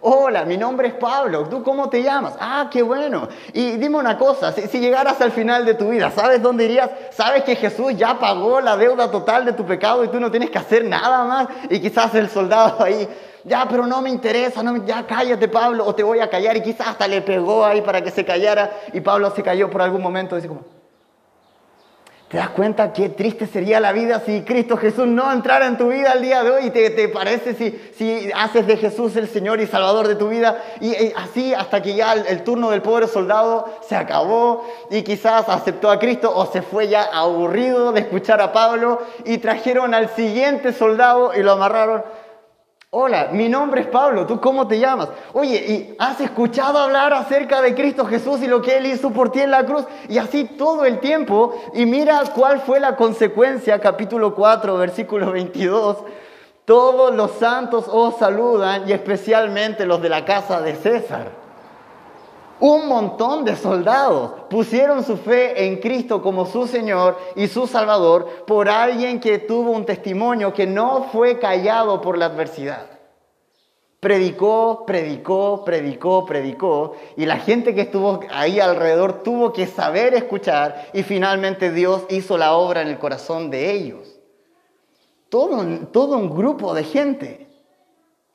Hola, 0.00 0.44
mi 0.44 0.56
nombre 0.56 0.88
es 0.88 0.94
Pablo. 0.94 1.46
¿Tú 1.48 1.62
cómo 1.62 1.90
te 1.90 2.02
llamas? 2.02 2.34
Ah, 2.40 2.68
qué 2.70 2.82
bueno. 2.82 3.28
Y 3.52 3.72
dime 3.72 3.98
una 3.98 4.16
cosa, 4.16 4.52
si, 4.52 4.62
si, 4.62 4.80
llegaras 4.80 5.20
al 5.20 5.32
final 5.32 5.66
de 5.66 5.74
tu 5.74 5.90
vida, 5.90 6.10
¿sabes 6.10 6.42
dónde 6.42 6.64
irías? 6.64 6.90
¿Sabes 7.10 7.44
que 7.44 7.56
Jesús 7.56 7.94
ya 7.96 8.18
pagó 8.18 8.60
la 8.62 8.76
deuda 8.76 9.10
total 9.10 9.44
de 9.44 9.52
tu 9.52 9.66
pecado 9.66 10.02
y 10.02 10.08
tú 10.08 10.18
no 10.18 10.30
tienes 10.30 10.48
que 10.48 10.58
hacer 10.58 10.84
nada 10.84 11.24
más? 11.24 11.48
Y 11.68 11.80
quizás 11.80 12.14
el 12.14 12.30
soldado 12.30 12.82
ahí, 12.82 13.06
ya, 13.44 13.66
pero 13.68 13.86
no 13.86 14.00
me 14.00 14.08
interesa, 14.08 14.62
no 14.62 14.84
ya 14.86 15.06
cállate 15.06 15.48
Pablo, 15.48 15.84
o 15.86 15.94
te 15.94 16.02
voy 16.02 16.20
a 16.20 16.30
callar. 16.30 16.56
Y 16.56 16.62
quizás 16.62 16.88
hasta 16.88 17.06
le 17.06 17.20
pegó 17.20 17.66
ahí 17.66 17.82
para 17.82 18.02
que 18.02 18.10
se 18.10 18.24
callara 18.24 18.70
y 18.94 19.02
Pablo 19.02 19.30
se 19.30 19.42
cayó 19.42 19.68
por 19.68 19.82
algún 19.82 20.00
momento. 20.00 20.36
Dice 20.36 20.48
como, 20.48 20.64
¿Te 22.34 22.40
das 22.40 22.50
cuenta 22.50 22.92
qué 22.92 23.10
triste 23.10 23.46
sería 23.46 23.78
la 23.78 23.92
vida 23.92 24.18
si 24.26 24.42
Cristo 24.42 24.76
Jesús 24.76 25.06
no 25.06 25.30
entrara 25.30 25.66
en 25.66 25.78
tu 25.78 25.90
vida 25.90 26.14
el 26.14 26.22
día 26.22 26.42
de 26.42 26.50
hoy? 26.50 26.70
¿Te, 26.70 26.90
te 26.90 27.08
parece 27.08 27.54
si, 27.54 27.70
si, 27.96 28.28
haces 28.34 28.66
de 28.66 28.76
Jesús 28.76 29.14
el 29.14 29.28
Señor 29.28 29.60
y 29.60 29.68
Salvador 29.68 30.08
de 30.08 30.16
tu 30.16 30.30
vida? 30.30 30.60
Y, 30.80 31.12
así 31.14 31.54
hasta 31.54 31.80
que 31.80 31.94
ya 31.94 32.12
el, 32.12 32.42
turno 32.42 32.70
del 32.70 32.82
pobre 32.82 33.06
soldado 33.06 33.78
se 33.88 33.94
acabó 33.94 34.68
y 34.90 35.02
quizás 35.02 35.48
aceptó 35.48 35.88
a 35.88 36.00
Cristo 36.00 36.32
o 36.34 36.46
se 36.46 36.62
fue 36.62 36.88
ya 36.88 37.04
aburrido 37.04 37.92
de 37.92 38.00
escuchar 38.00 38.40
a 38.40 38.52
Pablo 38.52 39.00
y 39.24 39.38
trajeron 39.38 39.94
al 39.94 40.08
siguiente 40.08 40.72
soldado 40.72 41.34
y 41.36 41.42
lo 41.44 41.52
amarraron 41.52 42.02
Hola, 42.96 43.30
mi 43.32 43.48
nombre 43.48 43.80
es 43.80 43.88
Pablo, 43.88 44.24
¿tú 44.24 44.40
cómo 44.40 44.68
te 44.68 44.78
llamas? 44.78 45.08
Oye, 45.32 45.56
¿y 45.56 45.96
has 45.98 46.20
escuchado 46.20 46.78
hablar 46.78 47.12
acerca 47.12 47.60
de 47.60 47.74
Cristo 47.74 48.06
Jesús 48.06 48.40
y 48.40 48.46
lo 48.46 48.62
que 48.62 48.76
Él 48.76 48.86
hizo 48.86 49.10
por 49.10 49.32
ti 49.32 49.40
en 49.40 49.50
la 49.50 49.66
cruz? 49.66 49.84
Y 50.08 50.18
así 50.18 50.44
todo 50.44 50.84
el 50.84 51.00
tiempo. 51.00 51.60
Y 51.74 51.86
mira 51.86 52.22
cuál 52.32 52.60
fue 52.60 52.78
la 52.78 52.94
consecuencia, 52.94 53.80
capítulo 53.80 54.36
4, 54.36 54.76
versículo 54.76 55.32
22. 55.32 56.04
Todos 56.64 57.12
los 57.16 57.32
santos 57.32 57.86
os 57.88 58.16
saludan 58.16 58.88
y 58.88 58.92
especialmente 58.92 59.86
los 59.86 60.00
de 60.00 60.10
la 60.10 60.24
casa 60.24 60.60
de 60.60 60.76
César. 60.76 61.43
Un 62.66 62.88
montón 62.88 63.44
de 63.44 63.56
soldados 63.56 64.32
pusieron 64.48 65.04
su 65.04 65.18
fe 65.18 65.66
en 65.66 65.76
Cristo 65.76 66.22
como 66.22 66.46
su 66.46 66.66
Señor 66.66 67.18
y 67.36 67.46
su 67.46 67.66
Salvador 67.66 68.26
por 68.46 68.70
alguien 68.70 69.20
que 69.20 69.38
tuvo 69.38 69.72
un 69.72 69.84
testimonio 69.84 70.54
que 70.54 70.66
no 70.66 71.10
fue 71.12 71.38
callado 71.38 72.00
por 72.00 72.16
la 72.16 72.24
adversidad. 72.24 72.86
Predicó, 74.00 74.84
predicó, 74.86 75.62
predicó, 75.62 76.24
predicó 76.24 76.94
y 77.18 77.26
la 77.26 77.36
gente 77.36 77.74
que 77.74 77.82
estuvo 77.82 78.20
ahí 78.32 78.58
alrededor 78.60 79.22
tuvo 79.22 79.52
que 79.52 79.66
saber 79.66 80.14
escuchar 80.14 80.88
y 80.94 81.02
finalmente 81.02 81.70
Dios 81.70 82.06
hizo 82.08 82.38
la 82.38 82.54
obra 82.54 82.80
en 82.80 82.88
el 82.88 82.98
corazón 82.98 83.50
de 83.50 83.72
ellos. 83.72 84.18
Todo, 85.28 85.62
todo 85.92 86.16
un 86.16 86.34
grupo 86.34 86.72
de 86.72 86.84
gente 86.84 87.43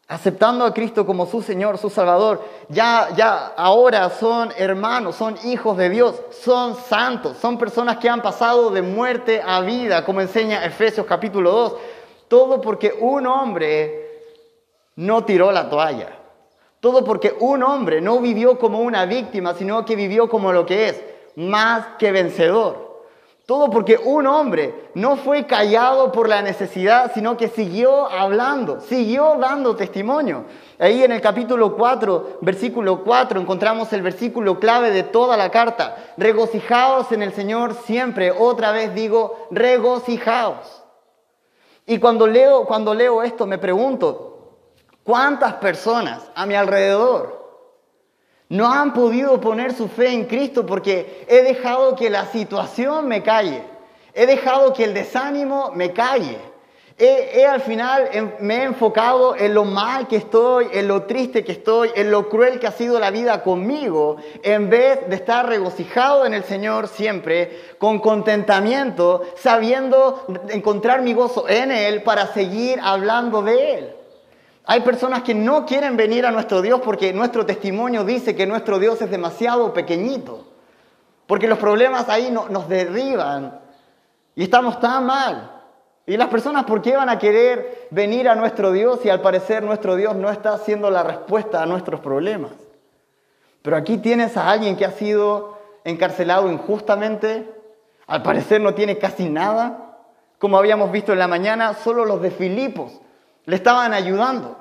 aceptando 0.10 0.66
a 0.66 0.74
Cristo 0.74 1.06
como 1.06 1.28
su 1.28 1.44
Señor, 1.44 1.78
su 1.78 1.92
Salvador, 1.92 2.44
ya, 2.68 3.10
ya 3.16 3.54
ahora 3.56 4.10
son 4.10 4.52
hermanos, 4.58 5.16
son 5.16 5.38
hijos 5.46 5.78
de 5.78 5.90
Dios, 5.90 6.20
son 6.32 6.76
santos, 6.76 7.38
son 7.38 7.60
personas 7.60 7.98
que 7.98 8.10
han 8.10 8.24
pasado 8.24 8.72
de 8.72 8.82
muerte 8.82 9.40
a 9.46 9.62
vida, 9.62 10.04
como 10.04 10.20
enseña 10.20 10.66
Efesios 10.66 11.06
capítulo 11.06 11.52
2. 11.52 11.76
Todo 12.28 12.60
porque 12.60 12.92
un 13.00 13.28
hombre 13.28 14.24
no 14.96 15.24
tiró 15.26 15.52
la 15.52 15.70
toalla. 15.70 16.10
Todo 16.80 17.04
porque 17.06 17.36
un 17.40 17.62
hombre 17.62 18.02
no 18.02 18.20
vivió 18.20 18.58
como 18.58 18.80
una 18.80 19.06
víctima, 19.06 19.54
sino 19.54 19.86
que 19.86 19.96
vivió 19.96 20.28
como 20.28 20.52
lo 20.52 20.66
que 20.66 20.90
es, 20.90 21.04
más 21.36 21.86
que 22.00 22.12
vencedor. 22.12 22.89
Todo 23.50 23.72
porque 23.72 23.98
un 23.98 24.28
hombre 24.28 24.92
no 24.94 25.16
fue 25.16 25.48
callado 25.48 26.12
por 26.12 26.30
la 26.30 26.44
necesidad, 26.44 27.12
sino 27.16 27.36
que 27.36 27.48
siguió 27.48 28.08
hablando, 28.08 28.80
siguió 28.80 29.38
dando 29.40 29.76
testimonio. 29.76 30.46
Ahí 30.78 31.04
en 31.04 31.12
el 31.12 31.20
capítulo 31.20 31.76
4, 31.76 32.38
versículo 32.42 33.04
4, 33.04 33.42
encontramos 33.42 33.92
el 33.92 34.04
versículo 34.04 34.60
clave 34.60 34.92
de 34.92 35.02
toda 35.02 35.36
la 35.36 35.50
carta. 35.50 35.96
Regocijaos 36.16 37.12
en 37.12 37.24
el 37.24 37.34
Señor 37.34 37.74
siempre. 37.74 38.30
Otra 38.30 38.72
vez 38.72 38.94
digo, 38.94 39.48
regocijaos. 39.50 40.84
Y 41.88 41.98
cuando 41.98 42.28
leo, 42.28 42.66
cuando 42.66 42.94
leo 42.94 43.24
esto 43.24 43.48
me 43.48 43.58
pregunto, 43.58 44.60
¿cuántas 45.04 45.56
personas 45.56 46.22
a 46.36 46.46
mi 46.46 46.54
alrededor 46.54 47.39
no 48.50 48.72
han 48.72 48.94
podido 48.94 49.40
poner 49.40 49.74
su 49.74 49.88
fe 49.88 50.10
en 50.10 50.26
Cristo 50.26 50.66
porque 50.66 51.26
he 51.28 51.44
dejado 51.44 51.96
que 51.96 52.10
la 52.10 52.26
situación 52.26 53.08
me 53.08 53.22
calle. 53.22 53.62
He 54.14 54.26
dejado 54.26 54.74
que 54.74 54.86
el 54.86 54.94
desánimo 54.96 55.72
me 55.76 55.94
calle. 55.94 56.38
He, 57.02 57.46
al 57.46 57.62
final 57.62 58.10
me 58.42 58.58
he 58.58 58.64
enfocado 58.64 59.34
en 59.34 59.54
lo 59.54 59.64
mal 59.64 60.08
que 60.10 60.18
estoy, 60.18 60.68
en 60.74 60.90
lo 60.90 61.04
triste 61.04 61.46
que 61.46 61.54
estoy, 61.54 61.92
en 61.96 62.12
lo 62.12 62.28
cruel 62.28 62.60
que 62.60 62.68
ha 62.68 62.74
sido 62.74 63.00
la 63.00 63.10
vida 63.10 63.42
conmigo, 63.42 64.18
en 64.44 64.70
vez 64.70 65.08
de 65.08 65.16
estar 65.16 65.48
regocijado 65.48 66.26
en 66.26 66.34
el 66.34 66.44
Señor 66.44 66.90
siempre, 66.90 67.76
con 67.78 68.00
contentamiento, 68.00 69.22
sabiendo 69.38 70.26
encontrar 70.50 71.02
mi 71.02 71.14
gozo 71.14 71.48
en 71.48 71.72
Él 71.72 72.04
para 72.04 72.34
seguir 72.34 72.80
hablando 72.84 73.44
de 73.44 73.76
Él. 73.76 73.99
Hay 74.72 74.82
personas 74.82 75.24
que 75.24 75.34
no 75.34 75.66
quieren 75.66 75.98
venir 75.98 76.28
a 76.28 76.32
nuestro 76.32 76.62
Dios 76.62 76.80
porque 76.86 77.12
nuestro 77.12 77.44
testimonio 77.44 78.04
dice 78.04 78.36
que 78.36 78.46
nuestro 78.46 78.78
Dios 78.78 79.02
es 79.02 79.10
demasiado 79.10 79.74
pequeñito. 79.74 80.46
Porque 81.26 81.48
los 81.48 81.58
problemas 81.58 82.08
ahí 82.08 82.30
nos 82.30 82.70
derriban 82.70 83.60
y 84.36 84.44
estamos 84.44 84.80
tan 84.80 85.08
mal. 85.08 85.64
Y 86.06 86.18
las 86.18 86.28
personas, 86.28 86.66
¿por 86.66 86.84
qué 86.84 86.96
van 86.96 87.10
a 87.10 87.18
querer 87.18 87.88
venir 87.90 88.30
a 88.30 88.36
nuestro 88.36 88.72
Dios 88.72 89.00
si 89.02 89.10
al 89.10 89.22
parecer 89.22 89.64
nuestro 89.64 89.96
Dios 89.96 90.16
no 90.16 90.30
está 90.30 90.54
haciendo 90.54 90.92
la 90.92 91.02
respuesta 91.02 91.64
a 91.64 91.66
nuestros 91.66 92.00
problemas? 92.00 92.52
Pero 93.64 93.76
aquí 93.76 93.98
tienes 93.98 94.38
a 94.38 94.52
alguien 94.52 94.78
que 94.78 94.86
ha 94.86 94.92
sido 94.92 95.58
encarcelado 95.84 96.52
injustamente, 96.52 97.52
al 98.06 98.22
parecer 98.22 98.62
no 98.62 98.76
tiene 98.76 99.00
casi 99.00 99.30
nada, 99.30 99.98
como 100.38 100.60
habíamos 100.60 100.92
visto 100.92 101.12
en 101.12 101.18
la 101.18 101.28
mañana, 101.28 101.74
solo 101.74 102.06
los 102.06 102.22
de 102.22 102.30
Filipos 102.30 103.02
le 103.50 103.56
estaban 103.56 103.94
ayudando. 103.94 104.58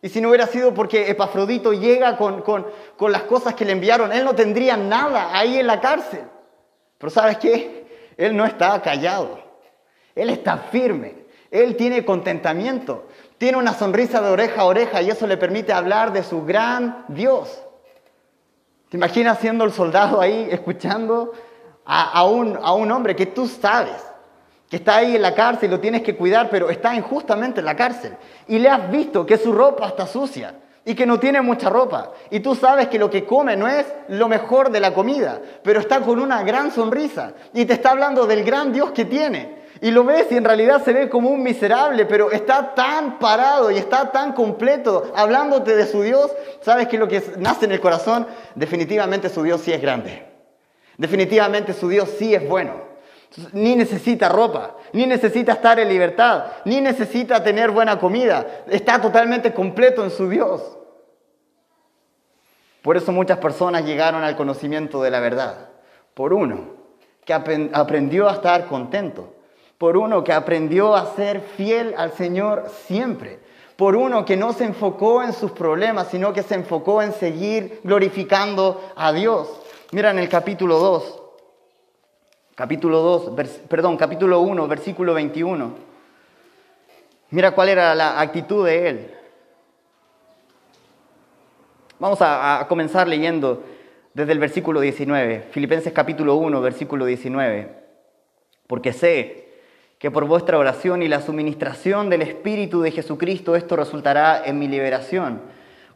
Y 0.00 0.08
si 0.08 0.20
no 0.20 0.30
hubiera 0.30 0.46
sido 0.46 0.72
porque 0.72 1.10
Epafrodito 1.10 1.72
llega 1.72 2.16
con, 2.16 2.42
las 3.12 3.22
cosas 3.24 3.54
que 3.54 3.64
le 3.64 3.72
enviaron, 3.72 4.10
él 4.10 4.24
no 4.24 4.34
tendría 4.34 4.76
nada 4.76 5.36
ahí 5.36 5.58
en 5.58 5.66
la 5.66 5.80
cárcel. 5.80 6.24
Pero 6.98 7.10
¿sabes 7.10 7.36
qué? 7.36 8.12
Él 8.16 8.34
no 8.34 8.44
está 8.44 8.80
callado. 8.80 9.38
Él 10.14 10.30
está 10.30 10.56
firme. 10.56 11.26
Él 11.50 11.76
tiene 11.76 12.04
contentamiento. 12.04 13.06
Tiene 13.36 13.58
una 13.58 13.74
sonrisa 13.74 14.22
de 14.22 14.30
oreja 14.30 14.62
a 14.62 14.64
oreja 14.64 15.02
y 15.02 15.10
eso 15.10 15.26
le 15.26 15.36
permite 15.36 15.72
hablar 15.72 16.12
de 16.12 16.22
su 16.22 16.44
gran 16.44 17.04
Dios. 17.08 17.62
¿Te 18.88 18.96
imaginas 18.96 19.38
siendo 19.40 19.64
el 19.64 19.72
soldado 19.72 20.20
ahí 20.20 20.48
escuchando 20.50 21.32
a, 21.84 22.24
un, 22.24 22.58
a 22.60 22.72
un 22.72 22.90
hombre 22.90 23.14
que 23.14 23.26
tú 23.26 23.46
sabes 23.46 24.11
que 24.72 24.76
está 24.76 24.96
ahí 24.96 25.16
en 25.16 25.20
la 25.20 25.34
cárcel 25.34 25.68
y 25.68 25.70
lo 25.70 25.80
tienes 25.80 26.00
que 26.00 26.16
cuidar, 26.16 26.48
pero 26.48 26.70
está 26.70 26.94
injustamente 26.94 27.60
en 27.60 27.66
la 27.66 27.76
cárcel. 27.76 28.16
Y 28.48 28.58
le 28.58 28.70
has 28.70 28.90
visto 28.90 29.26
que 29.26 29.36
su 29.36 29.52
ropa 29.52 29.86
está 29.86 30.06
sucia 30.06 30.54
y 30.82 30.94
que 30.94 31.04
no 31.04 31.20
tiene 31.20 31.42
mucha 31.42 31.68
ropa. 31.68 32.12
Y 32.30 32.40
tú 32.40 32.54
sabes 32.54 32.88
que 32.88 32.98
lo 32.98 33.10
que 33.10 33.26
come 33.26 33.54
no 33.54 33.68
es 33.68 33.84
lo 34.08 34.28
mejor 34.28 34.70
de 34.70 34.80
la 34.80 34.94
comida, 34.94 35.42
pero 35.62 35.78
está 35.78 36.00
con 36.00 36.18
una 36.18 36.42
gran 36.42 36.70
sonrisa 36.70 37.34
y 37.52 37.66
te 37.66 37.74
está 37.74 37.90
hablando 37.90 38.26
del 38.26 38.44
gran 38.44 38.72
Dios 38.72 38.92
que 38.92 39.04
tiene. 39.04 39.58
Y 39.82 39.90
lo 39.90 40.04
ves 40.04 40.28
y 40.30 40.38
en 40.38 40.44
realidad 40.44 40.82
se 40.82 40.94
ve 40.94 41.10
como 41.10 41.28
un 41.28 41.42
miserable, 41.42 42.06
pero 42.06 42.30
está 42.30 42.74
tan 42.74 43.18
parado 43.18 43.70
y 43.70 43.76
está 43.76 44.10
tan 44.10 44.32
completo 44.32 45.12
hablándote 45.14 45.76
de 45.76 45.86
su 45.86 46.00
Dios. 46.00 46.32
Sabes 46.62 46.88
que 46.88 46.96
lo 46.96 47.08
que 47.08 47.22
nace 47.36 47.66
en 47.66 47.72
el 47.72 47.80
corazón, 47.82 48.26
definitivamente 48.54 49.28
su 49.28 49.42
Dios 49.42 49.60
sí 49.60 49.70
es 49.70 49.82
grande. 49.82 50.24
Definitivamente 50.96 51.74
su 51.74 51.90
Dios 51.90 52.08
sí 52.18 52.34
es 52.34 52.48
bueno 52.48 52.91
ni 53.52 53.76
necesita 53.76 54.28
ropa, 54.28 54.76
ni 54.92 55.06
necesita 55.06 55.52
estar 55.52 55.78
en 55.78 55.88
libertad, 55.88 56.44
ni 56.64 56.80
necesita 56.80 57.42
tener 57.42 57.70
buena 57.70 57.98
comida. 57.98 58.64
Está 58.68 59.00
totalmente 59.00 59.54
completo 59.54 60.04
en 60.04 60.10
su 60.10 60.28
Dios. 60.28 60.78
Por 62.82 62.96
eso 62.96 63.12
muchas 63.12 63.38
personas 63.38 63.84
llegaron 63.84 64.24
al 64.24 64.36
conocimiento 64.36 65.02
de 65.02 65.10
la 65.10 65.20
verdad. 65.20 65.68
Por 66.14 66.32
uno, 66.32 66.72
que 67.24 67.32
aprendió 67.32 68.28
a 68.28 68.32
estar 68.34 68.66
contento. 68.66 69.34
Por 69.78 69.96
uno, 69.96 70.22
que 70.24 70.32
aprendió 70.32 70.94
a 70.94 71.14
ser 71.14 71.40
fiel 71.40 71.94
al 71.96 72.12
Señor 72.12 72.70
siempre. 72.86 73.40
Por 73.76 73.96
uno, 73.96 74.24
que 74.24 74.36
no 74.36 74.52
se 74.52 74.64
enfocó 74.64 75.22
en 75.22 75.32
sus 75.32 75.52
problemas, 75.52 76.08
sino 76.08 76.32
que 76.32 76.42
se 76.42 76.54
enfocó 76.54 77.00
en 77.00 77.12
seguir 77.12 77.80
glorificando 77.82 78.80
a 78.94 79.12
Dios. 79.12 79.48
Mira 79.92 80.10
en 80.10 80.18
el 80.18 80.28
capítulo 80.28 80.78
2, 80.78 81.21
capítulo 82.54 83.00
2, 83.00 83.32
perdón, 83.68 83.96
capítulo 83.96 84.40
1, 84.40 84.68
versículo 84.68 85.14
21. 85.14 85.74
Mira 87.30 87.52
cuál 87.52 87.70
era 87.70 87.94
la 87.94 88.20
actitud 88.20 88.66
de 88.66 88.88
él. 88.88 89.10
Vamos 91.98 92.18
a, 92.20 92.66
comenzar 92.68 93.08
leyendo 93.08 93.62
desde 94.12 94.32
el 94.32 94.38
versículo 94.38 94.80
19, 94.80 95.46
Filipenses 95.50 95.92
capítulo 95.92 96.34
1, 96.34 96.60
versículo 96.60 97.06
19. 97.06 97.68
Porque 98.66 98.92
sé 98.92 99.48
que 99.98 100.10
por 100.10 100.26
vuestra 100.26 100.58
oración 100.58 101.00
y 101.02 101.08
la 101.08 101.22
suministración 101.22 102.10
del 102.10 102.22
Espíritu 102.22 102.82
de 102.82 102.90
Jesucristo 102.90 103.54
esto 103.54 103.76
resultará 103.76 104.42
en 104.44 104.58
mi 104.58 104.68
liberación, 104.68 105.40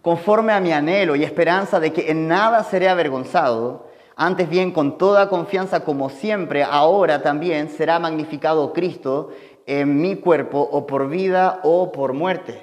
conforme 0.01 0.53
a 0.53 0.61
mi 0.61 0.73
anhelo 0.73 1.17
y 1.17 1.25
esperanza 1.25 1.81
de 1.81 1.93
que 1.93 2.11
en 2.11 2.29
nada 2.29 2.63
seré 2.63 2.89
avergonzado 2.89 3.91
antes 4.17 4.49
bien, 4.49 4.73
con 4.73 4.97
toda 4.97 5.29
confianza, 5.29 5.81
como 5.81 6.09
siempre, 6.09 6.65
ahora 6.65 7.23
también 7.23 7.69
será 7.69 7.99
magnificado 7.99 8.73
Cristo 8.73 9.29
en 9.67 10.01
mi 10.01 10.17
cuerpo, 10.17 10.67
o 10.73 10.87
por 10.87 11.09
vida 11.11 11.61
o 11.63 11.93
por 11.93 12.15
muerte. 12.15 12.63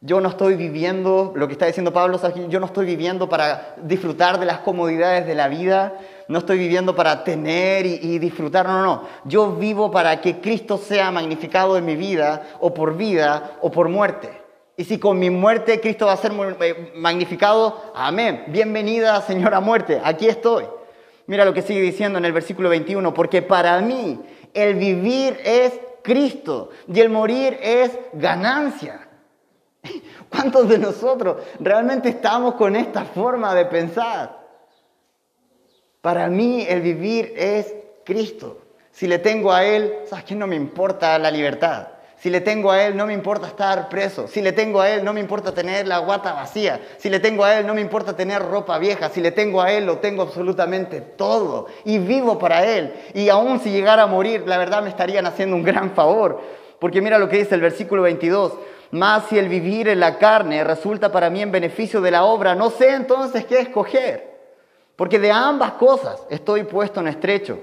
Yo 0.00 0.20
no 0.20 0.28
estoy 0.30 0.54
viviendo, 0.54 1.32
lo 1.34 1.46
que 1.46 1.52
está 1.52 1.66
diciendo 1.66 1.92
Pablo, 1.92 2.18
yo 2.48 2.60
no 2.60 2.66
estoy 2.66 2.86
viviendo 2.86 3.28
para 3.28 3.74
disfrutar 3.82 4.40
de 4.40 4.46
las 4.46 4.60
comodidades 4.60 5.26
de 5.26 5.34
la 5.34 5.48
vida, 5.48 5.94
no 6.28 6.38
estoy 6.38 6.56
viviendo 6.56 6.94
para 6.94 7.22
tener 7.22 7.84
y, 7.84 8.18
disfrutar, 8.18 8.64
no, 8.64 8.80
no, 8.80 8.84
no. 8.84 9.02
Yo 9.24 9.56
vivo 9.56 9.90
para 9.90 10.20
que 10.20 10.40
Cristo 10.40 10.78
sea 10.78 11.10
magnificado 11.10 11.76
en 11.76 11.84
mi 11.84 11.96
vida, 11.96 12.44
o 12.60 12.72
por 12.72 12.96
vida 12.96 13.58
o 13.60 13.70
por 13.70 13.88
muerte. 13.88 14.30
Y 14.78 14.84
si 14.84 14.98
con 15.00 15.18
mi 15.18 15.28
muerte 15.28 15.80
Cristo 15.80 16.06
va 16.06 16.12
a 16.12 16.16
ser 16.16 16.32
eh, 16.60 16.92
magnificado, 16.94 17.90
amén. 17.96 18.44
Bienvenida, 18.46 19.20
Señora 19.22 19.58
Muerte, 19.58 20.00
aquí 20.02 20.28
estoy. 20.28 20.77
Mira 21.28 21.44
lo 21.44 21.52
que 21.52 21.60
sigue 21.60 21.82
diciendo 21.82 22.18
en 22.18 22.24
el 22.24 22.32
versículo 22.32 22.70
21, 22.70 23.12
porque 23.12 23.42
para 23.42 23.78
mí 23.82 24.18
el 24.54 24.76
vivir 24.76 25.38
es 25.44 25.78
Cristo 26.02 26.70
y 26.90 27.00
el 27.00 27.10
morir 27.10 27.58
es 27.60 27.92
ganancia. 28.14 29.06
¿Cuántos 30.30 30.70
de 30.70 30.78
nosotros 30.78 31.36
realmente 31.60 32.08
estamos 32.08 32.54
con 32.54 32.74
esta 32.74 33.04
forma 33.04 33.54
de 33.54 33.66
pensar? 33.66 34.38
Para 36.00 36.28
mí 36.28 36.64
el 36.66 36.80
vivir 36.80 37.34
es 37.36 37.74
Cristo. 38.06 38.62
Si 38.90 39.06
le 39.06 39.18
tengo 39.18 39.52
a 39.52 39.66
Él, 39.66 39.96
¿sabes 40.06 40.24
qué? 40.24 40.34
No 40.34 40.46
me 40.46 40.56
importa 40.56 41.18
la 41.18 41.30
libertad. 41.30 41.88
Si 42.20 42.30
le 42.30 42.40
tengo 42.40 42.72
a 42.72 42.82
Él, 42.82 42.96
no 42.96 43.06
me 43.06 43.12
importa 43.12 43.46
estar 43.46 43.88
preso. 43.88 44.26
Si 44.26 44.42
le 44.42 44.50
tengo 44.50 44.80
a 44.80 44.90
Él, 44.90 45.04
no 45.04 45.12
me 45.12 45.20
importa 45.20 45.54
tener 45.54 45.86
la 45.86 45.98
guata 45.98 46.32
vacía. 46.32 46.80
Si 46.98 47.08
le 47.08 47.20
tengo 47.20 47.44
a 47.44 47.54
Él, 47.56 47.66
no 47.66 47.74
me 47.74 47.80
importa 47.80 48.16
tener 48.16 48.42
ropa 48.42 48.76
vieja. 48.78 49.08
Si 49.08 49.20
le 49.20 49.30
tengo 49.30 49.62
a 49.62 49.70
Él, 49.72 49.86
lo 49.86 49.98
tengo 49.98 50.22
absolutamente 50.22 51.00
todo. 51.00 51.66
Y 51.84 51.98
vivo 51.98 52.36
para 52.36 52.64
Él. 52.64 52.92
Y 53.14 53.28
aún 53.28 53.60
si 53.60 53.70
llegara 53.70 54.02
a 54.02 54.06
morir, 54.08 54.42
la 54.46 54.58
verdad 54.58 54.82
me 54.82 54.88
estarían 54.88 55.26
haciendo 55.26 55.54
un 55.54 55.62
gran 55.62 55.92
favor. 55.92 56.40
Porque 56.80 57.00
mira 57.00 57.18
lo 57.18 57.28
que 57.28 57.38
dice 57.38 57.54
el 57.54 57.60
versículo 57.60 58.02
22. 58.02 58.52
Más 58.90 59.26
si 59.26 59.38
el 59.38 59.48
vivir 59.48 59.86
en 59.86 60.00
la 60.00 60.18
carne 60.18 60.64
resulta 60.64 61.12
para 61.12 61.30
mí 61.30 61.42
en 61.42 61.52
beneficio 61.52 62.00
de 62.00 62.10
la 62.10 62.24
obra, 62.24 62.56
no 62.56 62.70
sé 62.70 62.94
entonces 62.94 63.44
qué 63.44 63.60
escoger. 63.60 64.38
Porque 64.96 65.20
de 65.20 65.30
ambas 65.30 65.72
cosas 65.74 66.20
estoy 66.30 66.64
puesto 66.64 66.98
en 66.98 67.06
estrecho 67.06 67.60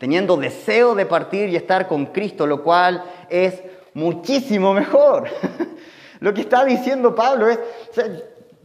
teniendo 0.00 0.38
deseo 0.38 0.94
de 0.94 1.04
partir 1.04 1.50
y 1.50 1.56
estar 1.56 1.86
con 1.86 2.06
Cristo, 2.06 2.46
lo 2.46 2.62
cual 2.64 3.04
es 3.28 3.62
muchísimo 3.92 4.72
mejor. 4.72 5.28
Lo 6.20 6.34
que 6.34 6.40
está 6.40 6.64
diciendo 6.64 7.14
Pablo 7.14 7.48
es, 7.48 7.58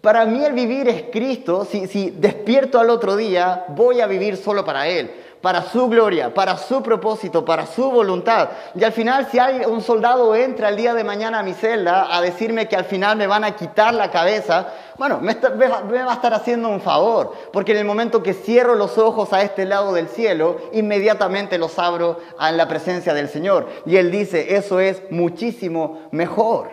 para 0.02 0.26
mí 0.26 0.44
el 0.44 0.54
vivir 0.54 0.88
es 0.88 1.04
Cristo, 1.12 1.66
si, 1.66 1.88
si 1.88 2.10
despierto 2.10 2.80
al 2.80 2.90
otro 2.90 3.16
día, 3.16 3.66
voy 3.70 4.02
a 4.02 4.08
vivir 4.08 4.38
solo 4.38 4.66
para 4.66 4.88
Él 4.88 5.12
para 5.46 5.62
su 5.62 5.88
gloria, 5.88 6.34
para 6.34 6.58
su 6.58 6.82
propósito, 6.82 7.46
para 7.46 7.68
su 7.68 7.92
voluntad. 7.92 8.50
Y 8.74 8.84
al 8.84 8.92
final, 8.92 9.28
si 9.30 9.38
hay 9.38 9.64
un 9.64 9.80
soldado 9.80 10.34
entra 10.34 10.70
el 10.70 10.76
día 10.76 10.96
de 10.96 11.04
mañana 11.04 11.38
a 11.38 11.44
mi 11.44 11.54
celda 11.54 12.18
a 12.18 12.20
decirme 12.20 12.68
que 12.68 12.76
al 12.76 12.86
final 12.86 13.16
me 13.16 13.28
van 13.28 13.44
a 13.44 13.56
quitar 13.56 13.94
la 13.94 14.10
cabeza, 14.10 14.74
bueno, 14.98 15.20
me, 15.22 15.36
va 15.36 16.12
a 16.12 16.16
estar 16.16 16.34
haciendo 16.34 16.68
un 16.70 16.82
favor, 16.82 17.32
porque 17.54 17.74
en 17.74 17.78
el 17.78 17.86
momento 17.86 18.24
que 18.24 18.34
cierro 18.34 18.74
los 18.74 18.98
ojos 18.98 19.34
a 19.34 19.44
este 19.44 19.66
lado 19.66 19.94
del 19.94 20.10
cielo, 20.10 20.58
inmediatamente 20.74 21.60
los 21.60 21.78
abro 21.78 22.18
en 22.42 22.58
la 22.58 22.68
presencia 22.68 23.14
del 23.14 23.30
Señor. 23.30 23.68
Y 23.86 23.98
Él 23.98 24.10
dice, 24.10 24.56
eso 24.56 24.80
es 24.80 25.04
muchísimo 25.12 26.10
mejor. 26.10 26.72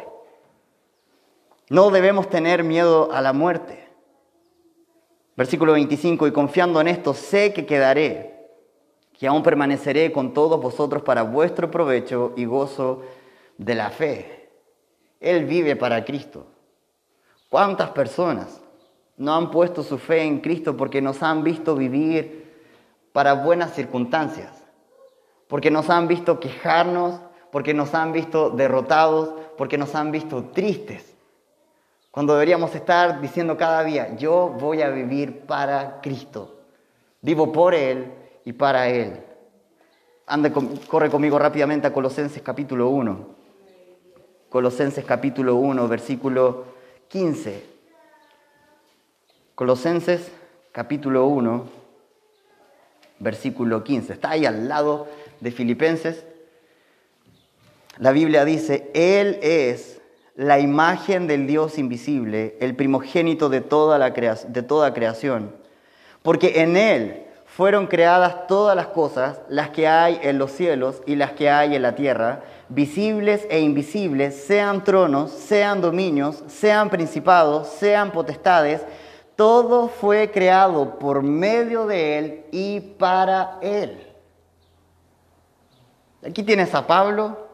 No 1.69 1.91
debemos 1.91 2.31
tener 2.31 2.65
miedo 2.65 3.11
a 3.13 3.21
la 3.21 3.35
muerte. 3.35 3.87
Versículo 5.37 5.75
25, 5.75 6.27
y 6.27 6.33
confiando 6.33 6.81
en 6.81 6.89
esto, 6.89 7.13
sé 7.13 7.53
que 7.53 7.67
quedaré 7.67 8.33
que 9.23 9.29
aún 9.29 9.45
permaneceré 9.45 10.11
con 10.11 10.35
todos 10.35 10.61
vosotros 10.61 11.05
para 11.05 11.23
vuestro 11.23 11.71
provecho 11.71 12.33
y 12.35 12.45
gozo 12.45 13.03
de 13.57 13.77
la 13.77 13.91
fe. 13.91 14.51
Él 15.21 15.45
vive 15.45 15.77
para 15.77 16.05
Cristo. 16.05 16.49
¿Cuántas 17.49 17.91
personas 17.91 18.61
no 19.17 19.33
han 19.37 19.53
puesto 19.53 19.85
su 19.85 19.99
fe 19.99 20.25
en 20.25 20.41
Cristo 20.41 20.77
porque 20.77 21.01
nos 21.01 21.23
han 21.23 21.45
visto 21.45 21.77
vivir 21.77 22.53
para 23.13 23.35
buenas 23.35 23.73
circunstancias? 23.75 24.51
Porque 25.47 25.71
nos 25.71 25.89
han 25.89 26.09
visto 26.09 26.41
quejarnos, 26.41 27.21
porque 27.53 27.75
nos 27.75 27.95
han 27.95 28.11
visto 28.11 28.51
derrotados, 28.51 29.35
porque 29.57 29.79
nos 29.79 29.95
han 29.95 30.11
visto 30.11 30.47
tristes. 30.47 31.15
Cuando 32.11 32.33
deberíamos 32.33 32.75
estar 32.75 33.21
diciendo 33.21 33.57
cada 33.57 33.85
día, 33.85 34.17
yo 34.17 34.49
voy 34.59 34.83
a 34.83 34.91
vivir 34.91 35.43
para 35.47 36.01
Cristo. 36.01 36.57
Vivo 37.21 37.53
por 37.53 37.73
Él 37.73 38.19
y 38.45 38.53
para 38.53 38.89
Él. 38.89 39.21
Ande, 40.27 40.53
corre 40.89 41.11
conmigo 41.11 41.39
rápidamente 41.39 41.87
a 41.87 41.93
Colosenses 41.93 42.43
capítulo 42.43 42.89
1. 42.89 43.43
Colosenses 44.49 45.05
capítulo 45.05 45.57
1, 45.57 45.89
versículo 45.89 46.65
15. 47.09 47.65
Colosenses 49.55 50.31
capítulo 50.73 51.27
1, 51.27 51.65
versículo 53.19 53.85
15. 53.85 54.15
Está 54.15 54.31
ahí 54.31 54.47
al 54.47 54.69
lado 54.69 55.07
de 55.41 55.51
Filipenses. 55.51 56.25
La 57.99 58.13
Biblia 58.13 58.45
dice, 58.45 58.91
Él 58.95 59.39
es 59.43 60.01
la 60.35 60.59
imagen 60.59 61.27
del 61.27 61.47
Dios 61.47 61.79
invisible, 61.79 62.57
el 62.61 62.75
primogénito 62.75 63.49
de 63.49 63.61
toda, 63.61 63.99
la 63.99 64.11
de 64.11 64.63
toda 64.63 64.95
creación. 64.95 65.55
Porque 66.23 66.63
en 66.63 66.77
Él 66.77 67.27
fueron 67.57 67.87
creadas 67.87 68.47
todas 68.47 68.75
las 68.75 68.87
cosas, 68.89 69.41
las 69.49 69.71
que 69.71 69.87
hay 69.87 70.19
en 70.23 70.39
los 70.39 70.53
cielos 70.53 71.03
y 71.07 71.17
las 71.17 71.33
que 71.33 71.51
hay 71.51 71.77
en 71.77 71.83
la 71.83 71.95
tierra, 71.95 72.43
visibles 72.71 73.47
e 73.51 73.61
invisibles, 73.61 74.45
sean 74.47 74.85
tronos, 74.85 75.31
sean 75.31 75.83
dominios, 75.83 76.43
sean 76.47 76.89
principados, 76.89 77.69
sean 77.69 78.11
potestades, 78.11 78.81
todo 79.37 79.89
fue 79.89 80.31
creado 80.31 80.99
por 80.99 81.23
medio 81.23 81.87
de 81.87 82.19
Él 82.19 82.45
y 82.53 82.81
para 82.81 83.59
Él. 83.61 84.07
Aquí 86.27 86.43
tienes 86.43 86.75
a 86.75 86.87
Pablo, 86.87 87.49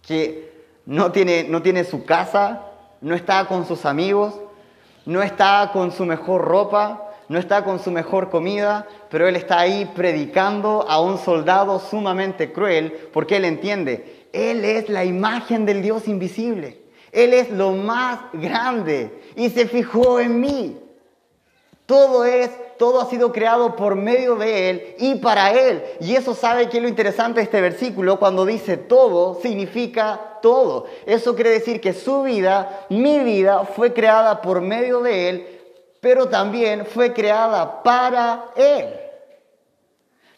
que 0.00 0.64
no 0.86 1.12
tiene, 1.12 1.44
no 1.44 1.60
tiene 1.60 1.84
su 1.84 2.06
casa, 2.06 2.62
no 3.02 3.14
está 3.14 3.46
con 3.46 3.66
sus 3.66 3.84
amigos, 3.84 4.34
no 5.04 5.22
está 5.22 5.70
con 5.74 5.92
su 5.92 6.06
mejor 6.06 6.42
ropa, 6.42 7.10
no 7.28 7.38
está 7.38 7.64
con 7.64 7.78
su 7.78 7.90
mejor 7.90 8.30
comida, 8.30 8.86
pero 9.10 9.26
él 9.28 9.36
está 9.36 9.60
ahí 9.60 9.90
predicando 9.94 10.86
a 10.88 11.00
un 11.00 11.18
soldado 11.18 11.78
sumamente 11.78 12.52
cruel 12.52 12.92
porque 13.12 13.36
él 13.36 13.44
entiende, 13.44 14.28
él 14.32 14.64
es 14.64 14.88
la 14.88 15.04
imagen 15.04 15.64
del 15.66 15.82
Dios 15.82 16.08
invisible, 16.08 16.82
él 17.12 17.32
es 17.32 17.50
lo 17.50 17.72
más 17.72 18.20
grande 18.32 19.10
y 19.36 19.50
se 19.50 19.66
fijó 19.66 20.20
en 20.20 20.40
mí. 20.40 20.80
Todo 21.86 22.24
es, 22.24 22.50
todo 22.78 23.00
ha 23.00 23.10
sido 23.10 23.30
creado 23.30 23.76
por 23.76 23.94
medio 23.94 24.36
de 24.36 24.70
Él 24.70 24.94
y 24.98 25.16
para 25.16 25.52
Él. 25.52 25.82
Y 26.00 26.16
eso 26.16 26.34
sabe 26.34 26.70
que 26.70 26.80
lo 26.80 26.88
interesante 26.88 27.40
de 27.40 27.44
este 27.44 27.60
versículo, 27.60 28.18
cuando 28.18 28.46
dice 28.46 28.78
todo, 28.78 29.38
significa 29.42 30.38
todo. 30.40 30.86
Eso 31.04 31.34
quiere 31.34 31.50
decir 31.50 31.82
que 31.82 31.92
su 31.92 32.22
vida, 32.22 32.86
mi 32.88 33.18
vida, 33.18 33.66
fue 33.66 33.92
creada 33.92 34.40
por 34.40 34.62
medio 34.62 35.00
de 35.00 35.28
Él 35.28 35.53
pero 36.04 36.28
también 36.28 36.84
fue 36.84 37.14
creada 37.14 37.82
para 37.82 38.50
Él. 38.56 38.94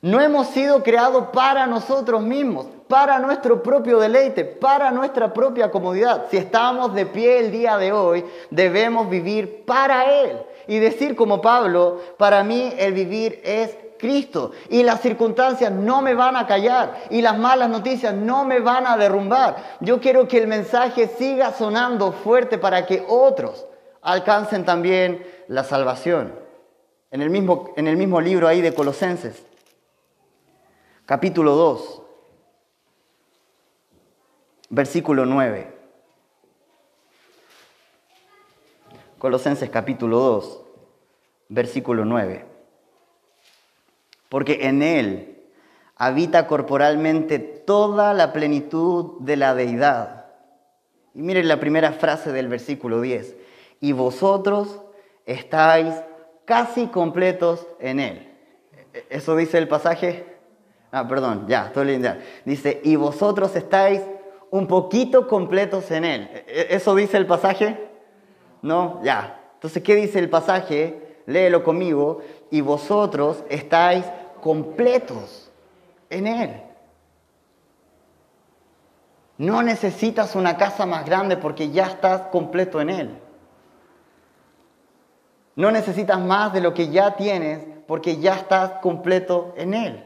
No 0.00 0.20
hemos 0.20 0.46
sido 0.50 0.84
creados 0.84 1.30
para 1.32 1.66
nosotros 1.66 2.22
mismos, 2.22 2.68
para 2.86 3.18
nuestro 3.18 3.64
propio 3.64 3.98
deleite, 3.98 4.44
para 4.44 4.92
nuestra 4.92 5.32
propia 5.32 5.72
comodidad. 5.72 6.26
Si 6.30 6.36
estamos 6.36 6.94
de 6.94 7.06
pie 7.06 7.40
el 7.40 7.50
día 7.50 7.78
de 7.78 7.90
hoy, 7.90 8.24
debemos 8.48 9.10
vivir 9.10 9.64
para 9.66 10.04
Él. 10.20 10.40
Y 10.68 10.78
decir 10.78 11.16
como 11.16 11.40
Pablo, 11.40 12.00
para 12.16 12.44
mí 12.44 12.72
el 12.78 12.92
vivir 12.92 13.40
es 13.42 13.76
Cristo. 13.98 14.52
Y 14.68 14.84
las 14.84 15.00
circunstancias 15.00 15.72
no 15.72 16.00
me 16.00 16.14
van 16.14 16.36
a 16.36 16.46
callar. 16.46 16.94
Y 17.10 17.22
las 17.22 17.36
malas 17.36 17.68
noticias 17.68 18.14
no 18.14 18.44
me 18.44 18.60
van 18.60 18.86
a 18.86 18.96
derrumbar. 18.96 19.56
Yo 19.80 20.00
quiero 20.00 20.28
que 20.28 20.38
el 20.38 20.46
mensaje 20.46 21.08
siga 21.08 21.50
sonando 21.50 22.12
fuerte 22.12 22.56
para 22.56 22.86
que 22.86 23.04
otros 23.08 23.66
alcancen 24.06 24.64
también 24.64 25.26
la 25.48 25.64
salvación. 25.64 26.34
En 27.10 27.22
el 27.22 27.30
mismo, 27.30 27.72
en 27.76 27.86
el 27.86 27.96
mismo 27.96 28.20
libro 28.20 28.48
ahí 28.48 28.60
de 28.60 28.74
Colosenses, 28.74 29.42
capítulo 31.06 31.54
2, 31.54 32.02
versículo 34.70 35.24
9. 35.24 35.74
Colosenses 39.18 39.70
capítulo 39.70 40.18
2, 40.18 40.60
versículo 41.48 42.04
9. 42.04 42.44
Porque 44.28 44.66
en 44.66 44.82
Él 44.82 45.42
habita 45.96 46.46
corporalmente 46.46 47.38
toda 47.38 48.12
la 48.12 48.32
plenitud 48.32 49.20
de 49.20 49.36
la 49.36 49.54
deidad. 49.54 50.26
Y 51.14 51.22
miren 51.22 51.48
la 51.48 51.58
primera 51.58 51.92
frase 51.92 52.32
del 52.32 52.48
versículo 52.48 53.00
10. 53.00 53.36
Y 53.80 53.92
vosotros 53.92 54.80
estáis 55.26 55.94
casi 56.44 56.86
completos 56.86 57.66
en 57.80 58.00
Él. 58.00 58.32
¿Eso 59.10 59.36
dice 59.36 59.58
el 59.58 59.68
pasaje? 59.68 60.24
Ah, 60.90 61.06
perdón, 61.06 61.46
ya, 61.48 61.66
estoy 61.66 61.86
leyendo. 61.86 62.14
Dice, 62.44 62.80
y 62.84 62.96
vosotros 62.96 63.54
estáis 63.56 64.00
un 64.50 64.66
poquito 64.66 65.26
completos 65.26 65.90
en 65.90 66.04
Él. 66.04 66.30
¿E-, 66.46 66.68
¿Eso 66.70 66.94
dice 66.94 67.16
el 67.16 67.26
pasaje? 67.26 67.90
No, 68.62 69.00
ya. 69.02 69.40
Entonces, 69.54 69.82
¿qué 69.82 69.94
dice 69.94 70.18
el 70.18 70.30
pasaje? 70.30 71.18
Léelo 71.26 71.62
conmigo. 71.62 72.22
Y 72.50 72.60
vosotros 72.60 73.44
estáis 73.50 74.04
completos 74.40 75.50
en 76.08 76.26
Él. 76.26 76.62
No 79.38 79.62
necesitas 79.62 80.34
una 80.34 80.56
casa 80.56 80.86
más 80.86 81.04
grande 81.04 81.36
porque 81.36 81.70
ya 81.70 81.86
estás 81.86 82.22
completo 82.28 82.80
en 82.80 82.90
Él. 82.90 83.18
No 85.56 85.70
necesitas 85.70 86.20
más 86.20 86.52
de 86.52 86.60
lo 86.60 86.74
que 86.74 86.90
ya 86.90 87.16
tienes 87.16 87.66
porque 87.86 88.18
ya 88.18 88.34
estás 88.34 88.72
completo 88.82 89.54
en 89.56 89.72
Él. 89.72 90.04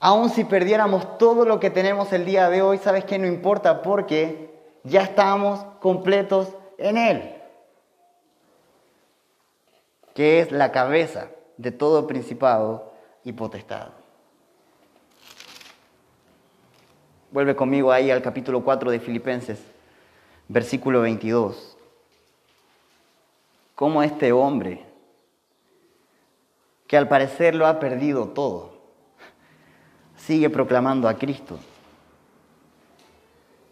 Aun 0.00 0.30
si 0.30 0.44
perdiéramos 0.44 1.16
todo 1.16 1.44
lo 1.44 1.60
que 1.60 1.70
tenemos 1.70 2.12
el 2.12 2.24
día 2.24 2.50
de 2.50 2.60
hoy, 2.60 2.78
sabes 2.78 3.04
que 3.04 3.18
no 3.18 3.26
importa 3.26 3.82
porque 3.82 4.52
ya 4.82 5.02
estamos 5.02 5.64
completos 5.80 6.48
en 6.76 6.96
Él, 6.96 7.34
que 10.14 10.40
es 10.40 10.50
la 10.50 10.72
cabeza 10.72 11.28
de 11.56 11.70
todo 11.70 12.06
principado 12.06 12.92
y 13.24 13.32
potestad. 13.32 13.88
Vuelve 17.30 17.54
conmigo 17.54 17.92
ahí 17.92 18.10
al 18.10 18.22
capítulo 18.22 18.64
4 18.64 18.90
de 18.90 19.00
Filipenses, 19.00 19.60
versículo 20.48 21.02
22 21.02 21.77
como 23.78 24.02
este 24.02 24.32
hombre, 24.32 24.84
que 26.88 26.96
al 26.96 27.06
parecer 27.06 27.54
lo 27.54 27.64
ha 27.64 27.78
perdido 27.78 28.30
todo, 28.30 28.72
sigue 30.16 30.50
proclamando 30.50 31.08
a 31.08 31.14
Cristo. 31.14 31.60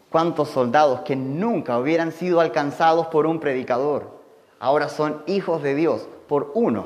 ¿Cuántos 0.09 0.47
soldados 0.47 1.01
que 1.01 1.17
nunca 1.17 1.77
hubieran 1.77 2.13
sido 2.13 2.39
alcanzados 2.39 3.07
por 3.07 3.25
un 3.25 3.41
predicador 3.41 4.21
ahora 4.59 4.87
son 4.87 5.23
hijos 5.27 5.61
de 5.61 5.75
Dios 5.75 6.07
por 6.29 6.51
uno 6.53 6.85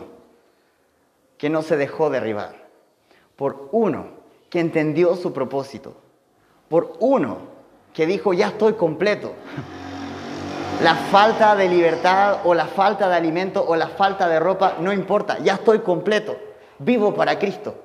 que 1.38 1.52
no 1.52 1.62
se 1.62 1.78
dejó 1.78 2.10
derribar, 2.10 2.56
por 3.36 3.70
uno 3.72 4.08
que 4.50 4.60
entendió 4.60 5.16
su 5.16 5.32
propósito, 5.32 5.94
por 6.70 6.98
uno 7.00 7.38
que 7.94 8.08
dijo, 8.08 8.34
ya 8.34 8.48
estoy 8.48 8.74
completo? 8.74 9.34
La 10.82 10.96
falta 10.96 11.56
de 11.56 11.70
libertad 11.70 12.39
o 12.44 12.56
la 12.56 12.65
falta 12.65 13.08
de 13.08 13.15
alimento 13.15 13.63
o 13.63 13.76
la 13.76 13.88
falta 13.88 14.28
de 14.28 14.39
ropa, 14.39 14.78
no 14.80 14.91
importa, 14.91 15.38
ya 15.38 15.54
estoy 15.54 15.80
completo, 15.80 16.36
vivo 16.80 17.13
para 17.13 17.38
Cristo. 17.38 17.76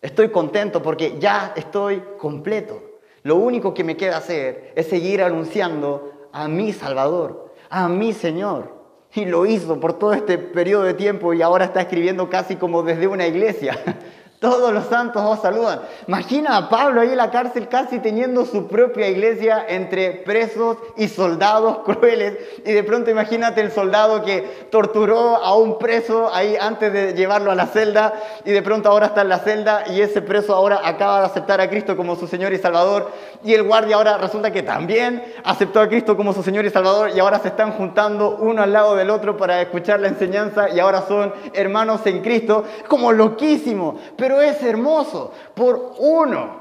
Estoy 0.00 0.28
contento 0.28 0.80
porque 0.80 1.18
ya 1.18 1.52
estoy 1.56 2.00
completo. 2.16 2.80
Lo 3.24 3.34
único 3.34 3.74
que 3.74 3.82
me 3.82 3.96
queda 3.96 4.18
hacer 4.18 4.72
es 4.76 4.86
seguir 4.86 5.20
anunciando 5.20 6.28
a 6.32 6.46
mi 6.46 6.72
Salvador, 6.72 7.52
a 7.68 7.88
mi 7.88 8.12
Señor. 8.12 8.72
Y 9.12 9.24
lo 9.24 9.44
hizo 9.44 9.80
por 9.80 9.94
todo 9.94 10.12
este 10.12 10.38
periodo 10.38 10.84
de 10.84 10.94
tiempo 10.94 11.34
y 11.34 11.42
ahora 11.42 11.64
está 11.64 11.80
escribiendo 11.80 12.30
casi 12.30 12.54
como 12.54 12.84
desde 12.84 13.08
una 13.08 13.26
iglesia. 13.26 13.76
Todos 14.40 14.72
los 14.72 14.86
santos 14.86 15.22
os 15.22 15.42
saludan. 15.42 15.82
Imagina 16.08 16.56
a 16.56 16.70
Pablo 16.70 17.02
ahí 17.02 17.10
en 17.10 17.18
la 17.18 17.30
cárcel 17.30 17.68
casi 17.68 17.98
teniendo 17.98 18.46
su 18.46 18.68
propia 18.68 19.06
iglesia 19.06 19.66
entre 19.68 20.12
presos 20.12 20.78
y 20.96 21.08
soldados 21.08 21.80
crueles. 21.84 22.38
Y 22.64 22.72
de 22.72 22.82
pronto 22.82 23.10
imagínate 23.10 23.60
el 23.60 23.70
soldado 23.70 24.24
que 24.24 24.66
torturó 24.70 25.36
a 25.36 25.54
un 25.54 25.78
preso 25.78 26.32
ahí 26.32 26.56
antes 26.58 26.90
de 26.90 27.12
llevarlo 27.12 27.50
a 27.50 27.54
la 27.54 27.66
celda 27.66 28.14
y 28.42 28.50
de 28.50 28.62
pronto 28.62 28.88
ahora 28.88 29.08
está 29.08 29.20
en 29.20 29.28
la 29.28 29.40
celda 29.40 29.84
y 29.90 30.00
ese 30.00 30.22
preso 30.22 30.54
ahora 30.54 30.80
acaba 30.84 31.20
de 31.20 31.26
aceptar 31.26 31.60
a 31.60 31.68
Cristo 31.68 31.94
como 31.94 32.16
su 32.16 32.26
Señor 32.26 32.54
y 32.54 32.58
Salvador. 32.58 33.10
Y 33.44 33.52
el 33.52 33.64
guardia 33.64 33.96
ahora 33.96 34.16
resulta 34.16 34.50
que 34.50 34.62
también 34.62 35.22
aceptó 35.44 35.80
a 35.80 35.88
Cristo 35.88 36.16
como 36.16 36.32
su 36.32 36.42
Señor 36.42 36.64
y 36.64 36.70
Salvador 36.70 37.10
y 37.14 37.20
ahora 37.20 37.40
se 37.40 37.48
están 37.48 37.72
juntando 37.72 38.38
uno 38.40 38.62
al 38.62 38.72
lado 38.72 38.96
del 38.96 39.10
otro 39.10 39.36
para 39.36 39.60
escuchar 39.60 40.00
la 40.00 40.08
enseñanza 40.08 40.70
y 40.70 40.80
ahora 40.80 41.02
son 41.06 41.34
hermanos 41.52 42.00
en 42.06 42.22
Cristo. 42.22 42.64
Como 42.88 43.12
loquísimo. 43.12 43.98
Pero 44.16 44.29
pero 44.30 44.42
es 44.42 44.62
hermoso 44.62 45.32
por 45.56 45.96
uno 45.98 46.60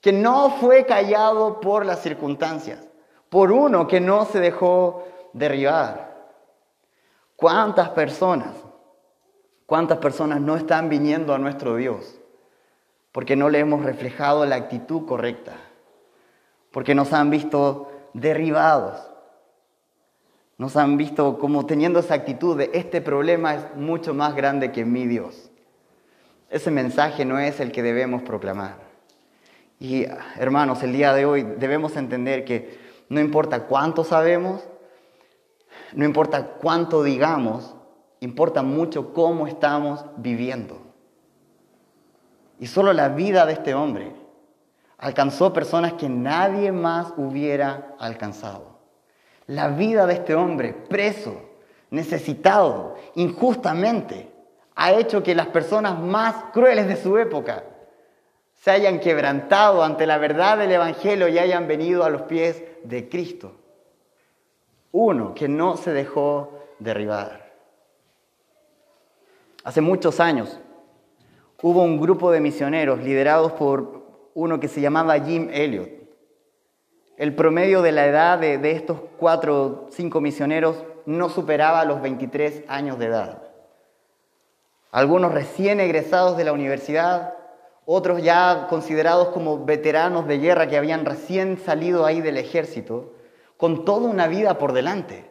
que 0.00 0.14
no 0.14 0.48
fue 0.48 0.86
callado 0.86 1.60
por 1.60 1.84
las 1.84 2.00
circunstancias, 2.00 2.80
por 3.28 3.52
uno 3.52 3.86
que 3.86 4.00
no 4.00 4.24
se 4.24 4.40
dejó 4.40 5.04
derribar. 5.34 6.30
¿Cuántas 7.36 7.90
personas, 7.90 8.54
cuántas 9.66 9.98
personas 9.98 10.40
no 10.40 10.56
están 10.56 10.88
viniendo 10.88 11.34
a 11.34 11.38
nuestro 11.38 11.76
Dios? 11.76 12.18
Porque 13.12 13.36
no 13.36 13.50
le 13.50 13.58
hemos 13.58 13.84
reflejado 13.84 14.46
la 14.46 14.56
actitud 14.56 15.04
correcta, 15.04 15.52
porque 16.70 16.94
nos 16.94 17.12
han 17.12 17.28
visto 17.28 17.90
derribados, 18.14 19.06
nos 20.56 20.78
han 20.78 20.96
visto 20.96 21.38
como 21.38 21.66
teniendo 21.66 21.98
esa 21.98 22.14
actitud 22.14 22.56
de 22.56 22.70
este 22.72 23.02
problema 23.02 23.54
es 23.54 23.76
mucho 23.76 24.14
más 24.14 24.34
grande 24.34 24.72
que 24.72 24.86
mi 24.86 25.06
Dios. 25.06 25.50
Ese 26.50 26.70
mensaje 26.70 27.24
no 27.24 27.38
es 27.38 27.60
el 27.60 27.72
que 27.72 27.82
debemos 27.82 28.22
proclamar. 28.22 28.76
Y 29.80 30.06
hermanos, 30.36 30.82
el 30.82 30.92
día 30.92 31.12
de 31.12 31.26
hoy 31.26 31.42
debemos 31.42 31.96
entender 31.96 32.44
que 32.44 32.78
no 33.08 33.20
importa 33.20 33.64
cuánto 33.66 34.04
sabemos, 34.04 34.62
no 35.92 36.04
importa 36.04 36.46
cuánto 36.60 37.02
digamos, 37.02 37.74
importa 38.20 38.62
mucho 38.62 39.12
cómo 39.12 39.46
estamos 39.46 40.04
viviendo. 40.16 40.80
Y 42.58 42.66
solo 42.66 42.92
la 42.92 43.08
vida 43.08 43.46
de 43.46 43.52
este 43.52 43.74
hombre 43.74 44.14
alcanzó 44.98 45.52
personas 45.52 45.94
que 45.94 46.08
nadie 46.08 46.72
más 46.72 47.12
hubiera 47.16 47.94
alcanzado. 47.98 48.78
La 49.46 49.68
vida 49.68 50.06
de 50.06 50.14
este 50.14 50.34
hombre 50.34 50.72
preso, 50.72 51.42
necesitado, 51.90 52.94
injustamente, 53.14 54.33
ha 54.74 54.92
hecho 54.92 55.22
que 55.22 55.34
las 55.34 55.48
personas 55.48 55.98
más 55.98 56.34
crueles 56.52 56.88
de 56.88 56.96
su 56.96 57.16
época 57.16 57.64
se 58.54 58.70
hayan 58.70 58.98
quebrantado 58.98 59.84
ante 59.84 60.06
la 60.06 60.18
verdad 60.18 60.58
del 60.58 60.72
Evangelio 60.72 61.28
y 61.28 61.38
hayan 61.38 61.68
venido 61.68 62.04
a 62.04 62.10
los 62.10 62.22
pies 62.22 62.62
de 62.82 63.08
Cristo. 63.08 63.52
Uno 64.90 65.34
que 65.34 65.48
no 65.48 65.76
se 65.76 65.92
dejó 65.92 66.60
derribar. 66.78 67.52
Hace 69.64 69.80
muchos 69.80 70.18
años 70.18 70.58
hubo 71.62 71.82
un 71.82 72.00
grupo 72.00 72.30
de 72.30 72.40
misioneros 72.40 73.00
liderados 73.00 73.52
por 73.52 74.02
uno 74.34 74.60
que 74.60 74.68
se 74.68 74.80
llamaba 74.80 75.20
Jim 75.20 75.48
Elliot. 75.52 75.90
El 77.16 77.34
promedio 77.34 77.80
de 77.80 77.92
la 77.92 78.06
edad 78.06 78.38
de, 78.38 78.70
estos 78.72 78.98
cuatro 79.18 79.62
o 79.62 79.88
cinco 79.90 80.20
misioneros 80.20 80.82
no 81.06 81.28
superaba 81.28 81.84
los 81.84 82.02
23 82.02 82.64
años 82.66 82.98
de 82.98 83.06
edad 83.06 83.43
algunos 84.94 85.32
recién 85.32 85.80
egresados 85.80 86.36
de 86.36 86.44
la 86.44 86.52
universidad, 86.52 87.34
otros 87.84 88.22
ya 88.22 88.68
considerados 88.70 89.30
como 89.30 89.64
veteranos 89.64 90.28
de 90.28 90.38
guerra 90.38 90.68
que 90.68 90.76
habían 90.76 91.04
recién 91.04 91.58
salido 91.58 92.06
ahí 92.06 92.20
del 92.20 92.36
ejército, 92.36 93.12
con 93.56 93.84
toda 93.84 94.08
una 94.08 94.28
vida 94.28 94.56
por 94.56 94.72
delante, 94.72 95.28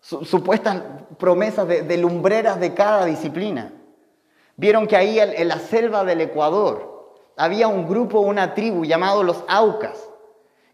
supuestas 0.00 0.82
promesas 1.18 1.66
de, 1.66 1.96
lumbreras 1.96 2.60
de 2.60 2.74
cada 2.74 3.04
disciplina. 3.06 3.72
Vieron 4.56 4.86
que 4.86 4.94
ahí 4.94 5.18
en, 5.18 5.48
la 5.48 5.58
selva 5.58 6.04
del 6.04 6.20
Ecuador 6.20 7.16
había 7.36 7.66
un 7.66 7.88
grupo, 7.88 8.20
una 8.20 8.54
tribu 8.54 8.84
llamado 8.84 9.24
los 9.24 9.42
Aucas, 9.48 9.98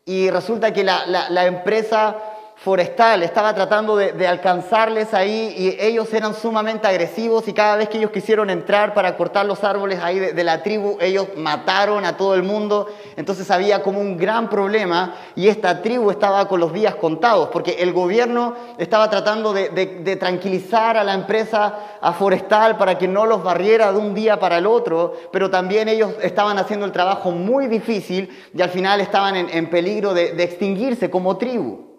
y 0.05 0.29
resulta 0.29 0.75
que 0.75 0.85
la 0.85 1.47
empresa 1.47 2.30
forestal, 2.61 3.23
estaba 3.23 3.55
tratando 3.55 3.97
de, 3.97 4.27
alcanzarles 4.29 5.15
ahí 5.15 5.55
y 5.57 5.83
ellos 5.83 6.13
eran 6.13 6.35
sumamente 6.35 6.87
agresivos 6.87 7.49
y 7.49 7.55
cada 7.55 7.77
vez 7.77 7.89
que 7.89 7.97
ellos 7.97 8.11
quisieron 8.11 8.51
entrar 8.51 8.93
para 8.93 9.17
cortar 9.17 9.47
los 9.47 9.65
árboles 9.65 9.99
ahí 10.03 10.19
de, 10.19 10.45
la 10.45 10.63
tribu, 10.63 10.99
ellos 11.01 11.29
mataron 11.37 12.05
a 12.05 12.19
todo 12.19 12.35
el 12.35 12.43
mundo. 12.43 12.87
Entonces 13.17 13.51
había 13.51 13.83
como 13.83 13.99
un 13.99 14.19
gran 14.19 14.51
problema 14.51 15.15
y 15.35 15.49
esta 15.49 15.81
tribu 15.81 16.11
estaba 16.11 16.49
con 16.49 16.61
los 16.61 16.75
días 16.75 16.97
contados 16.97 17.49
porque 17.51 17.77
el 17.79 17.95
gobierno 17.95 18.55
estaba 18.77 19.09
tratando 19.09 19.55
de, 19.55 20.17
tranquilizar 20.21 20.99
a 20.99 21.05
la 21.05 21.15
empresa 21.15 21.79
forestal 22.19 22.77
para 22.77 22.99
que 22.99 23.09
no 23.09 23.25
los 23.25 23.43
barriera 23.43 23.91
de 23.91 23.99
un 23.99 24.13
día 24.13 24.39
para 24.39 24.59
el 24.59 24.67
otro, 24.67 25.15
pero 25.33 25.49
también 25.49 25.89
ellos 25.89 26.13
estaban 26.21 26.59
haciendo 26.59 26.85
el 26.85 26.93
trabajo 26.93 27.31
muy 27.31 27.69
difícil 27.69 28.29
y 28.53 28.61
al 28.61 28.69
final 28.69 29.01
estaban 29.01 29.35
en 29.35 29.71
peligro 29.71 30.13
de 30.13 30.43
extinguirse 30.43 31.09
como 31.09 31.39
tribu. 31.39 31.90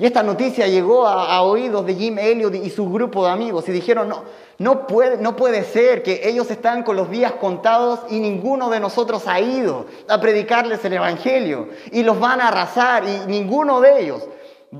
Y 0.00 0.06
esta 0.06 0.22
noticia 0.22 0.66
llegó 0.66 1.06
a, 1.06 1.42
oídos 1.42 1.84
de 1.84 1.94
Jim 1.94 2.18
Elliot 2.18 2.54
y 2.54 2.70
su 2.70 2.90
grupo 2.90 3.26
de 3.26 3.32
amigos 3.32 3.68
y 3.68 3.72
dijeron, 3.72 4.08
no, 4.08 4.24
no 4.56 4.86
puede, 4.86 5.18
no 5.18 5.36
puede 5.36 5.62
ser 5.62 6.02
que 6.02 6.26
ellos 6.26 6.50
están 6.50 6.84
con 6.84 6.96
los 6.96 7.10
días 7.10 7.32
contados 7.32 8.00
y 8.08 8.18
ninguno 8.18 8.70
de 8.70 8.80
nosotros 8.80 9.28
ha 9.28 9.38
ido 9.40 9.84
a 10.08 10.18
predicarles 10.18 10.82
el 10.86 10.94
Evangelio 10.94 11.68
y 11.92 12.02
los 12.02 12.18
van 12.18 12.40
a 12.40 12.48
arrasar 12.48 13.04
y 13.04 13.26
ninguno 13.26 13.82
de 13.82 14.00
ellos 14.00 14.26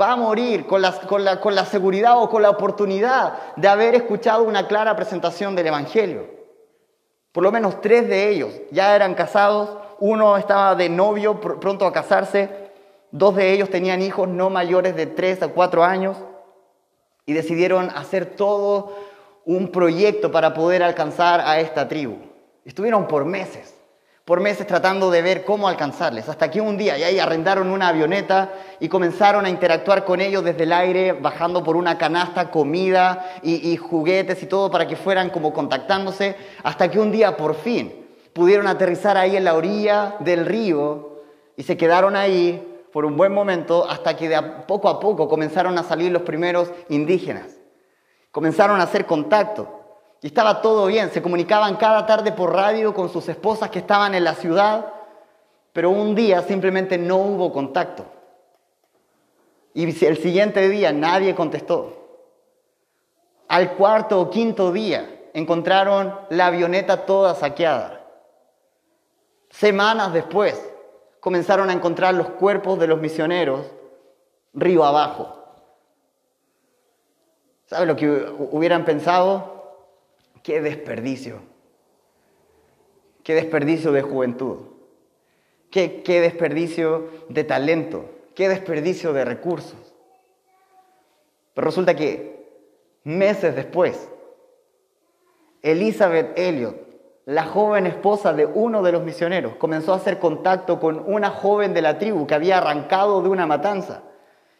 va 0.00 0.12
a 0.12 0.16
morir 0.16 0.66
con 0.66 0.80
la, 0.80 0.92
con, 0.92 1.22
la, 1.22 1.38
con 1.38 1.54
la 1.54 1.66
seguridad 1.66 2.16
o 2.16 2.30
con 2.30 2.40
la 2.40 2.48
oportunidad 2.48 3.34
de 3.56 3.68
haber 3.68 3.94
escuchado 3.94 4.44
una 4.44 4.68
clara 4.68 4.96
presentación 4.96 5.54
del 5.54 5.66
Evangelio. 5.66 6.28
Por 7.30 7.42
lo 7.42 7.52
menos 7.52 7.82
tres 7.82 8.08
de 8.08 8.30
ellos 8.30 8.54
ya 8.70 8.96
eran 8.96 9.14
casados, 9.14 9.68
uno 9.98 10.38
estaba 10.38 10.74
de 10.76 10.88
novio 10.88 11.38
pronto 11.38 11.84
a 11.84 11.92
casarse 11.92 12.69
Dos 13.12 13.34
de 13.34 13.52
ellos 13.52 13.70
tenían 13.70 14.02
hijos 14.02 14.28
no 14.28 14.50
mayores 14.50 14.94
de 14.94 15.06
3 15.06 15.42
a 15.42 15.48
4 15.48 15.84
años 15.84 16.16
y 17.26 17.32
decidieron 17.32 17.90
hacer 17.90 18.26
todo 18.36 18.94
un 19.44 19.72
proyecto 19.72 20.30
para 20.30 20.54
poder 20.54 20.82
alcanzar 20.82 21.40
a 21.40 21.58
esta 21.58 21.88
tribu. 21.88 22.16
Estuvieron 22.64 23.08
por 23.08 23.24
meses, 23.24 23.74
por 24.24 24.38
meses 24.40 24.66
tratando 24.66 25.10
de 25.10 25.22
ver 25.22 25.44
cómo 25.44 25.66
alcanzarles, 25.66 26.28
hasta 26.28 26.50
que 26.52 26.60
un 26.60 26.76
día 26.76 26.96
y 26.98 27.02
ahí 27.02 27.18
arrendaron 27.18 27.70
una 27.70 27.88
avioneta 27.88 28.52
y 28.78 28.88
comenzaron 28.88 29.44
a 29.44 29.50
interactuar 29.50 30.04
con 30.04 30.20
ellos 30.20 30.44
desde 30.44 30.62
el 30.62 30.72
aire, 30.72 31.12
bajando 31.12 31.64
por 31.64 31.76
una 31.76 31.98
canasta 31.98 32.50
comida 32.52 33.32
y, 33.42 33.72
y 33.72 33.76
juguetes 33.76 34.40
y 34.42 34.46
todo 34.46 34.70
para 34.70 34.86
que 34.86 34.94
fueran 34.94 35.30
como 35.30 35.52
contactándose, 35.52 36.36
hasta 36.62 36.88
que 36.90 37.00
un 37.00 37.10
día 37.10 37.36
por 37.36 37.56
fin 37.56 38.06
pudieron 38.32 38.68
aterrizar 38.68 39.16
ahí 39.16 39.36
en 39.36 39.44
la 39.44 39.54
orilla 39.54 40.14
del 40.20 40.46
río 40.46 41.22
y 41.56 41.64
se 41.64 41.76
quedaron 41.76 42.14
ahí 42.14 42.69
por 42.92 43.04
un 43.04 43.16
buen 43.16 43.32
momento 43.32 43.88
hasta 43.88 44.16
que 44.16 44.28
de 44.28 44.42
poco 44.66 44.88
a 44.88 44.98
poco 45.00 45.28
comenzaron 45.28 45.78
a 45.78 45.82
salir 45.82 46.10
los 46.10 46.22
primeros 46.22 46.70
indígenas. 46.88 47.58
Comenzaron 48.30 48.80
a 48.80 48.84
hacer 48.84 49.06
contacto 49.06 49.68
y 50.22 50.28
estaba 50.28 50.60
todo 50.60 50.86
bien. 50.86 51.10
Se 51.10 51.22
comunicaban 51.22 51.76
cada 51.76 52.06
tarde 52.06 52.32
por 52.32 52.52
radio 52.52 52.94
con 52.94 53.08
sus 53.08 53.28
esposas 53.28 53.70
que 53.70 53.80
estaban 53.80 54.14
en 54.14 54.24
la 54.24 54.34
ciudad, 54.34 54.92
pero 55.72 55.90
un 55.90 56.14
día 56.14 56.42
simplemente 56.42 56.98
no 56.98 57.16
hubo 57.16 57.52
contacto. 57.52 58.04
Y 59.72 59.84
el 60.04 60.16
siguiente 60.16 60.68
día 60.68 60.92
nadie 60.92 61.34
contestó. 61.34 61.96
Al 63.48 63.72
cuarto 63.74 64.20
o 64.20 64.30
quinto 64.30 64.72
día 64.72 65.28
encontraron 65.32 66.18
la 66.30 66.46
avioneta 66.46 67.06
toda 67.06 67.34
saqueada. 67.34 68.04
Semanas 69.50 70.12
después 70.12 70.69
comenzaron 71.20 71.70
a 71.70 71.72
encontrar 71.72 72.14
los 72.14 72.30
cuerpos 72.30 72.78
de 72.78 72.86
los 72.86 73.00
misioneros 73.00 73.66
río 74.54 74.84
abajo. 74.84 75.36
¿Sabe 77.66 77.86
lo 77.86 77.94
que 77.94 78.08
hubieran 78.50 78.84
pensado? 78.84 79.86
Qué 80.42 80.60
desperdicio. 80.60 81.40
Qué 83.22 83.34
desperdicio 83.34 83.92
de 83.92 84.02
juventud. 84.02 84.58
Qué, 85.70 86.02
qué 86.02 86.20
desperdicio 86.20 87.08
de 87.28 87.44
talento. 87.44 88.06
qué 88.34 88.48
desperdicio 88.48 89.12
de 89.12 89.24
recursos. 89.24 89.94
Pero 91.54 91.66
resulta 91.66 91.94
que 91.94 92.48
meses 93.04 93.54
después, 93.54 94.08
Elizabeth 95.62 96.38
Elliot, 96.38 96.89
la 97.26 97.44
joven 97.44 97.86
esposa 97.86 98.32
de 98.32 98.46
uno 98.46 98.82
de 98.82 98.92
los 98.92 99.02
misioneros, 99.02 99.54
comenzó 99.56 99.92
a 99.92 99.96
hacer 99.96 100.18
contacto 100.18 100.80
con 100.80 101.02
una 101.06 101.30
joven 101.30 101.74
de 101.74 101.82
la 101.82 101.98
tribu 101.98 102.26
que 102.26 102.34
había 102.34 102.58
arrancado 102.58 103.22
de 103.22 103.28
una 103.28 103.46
matanza 103.46 104.02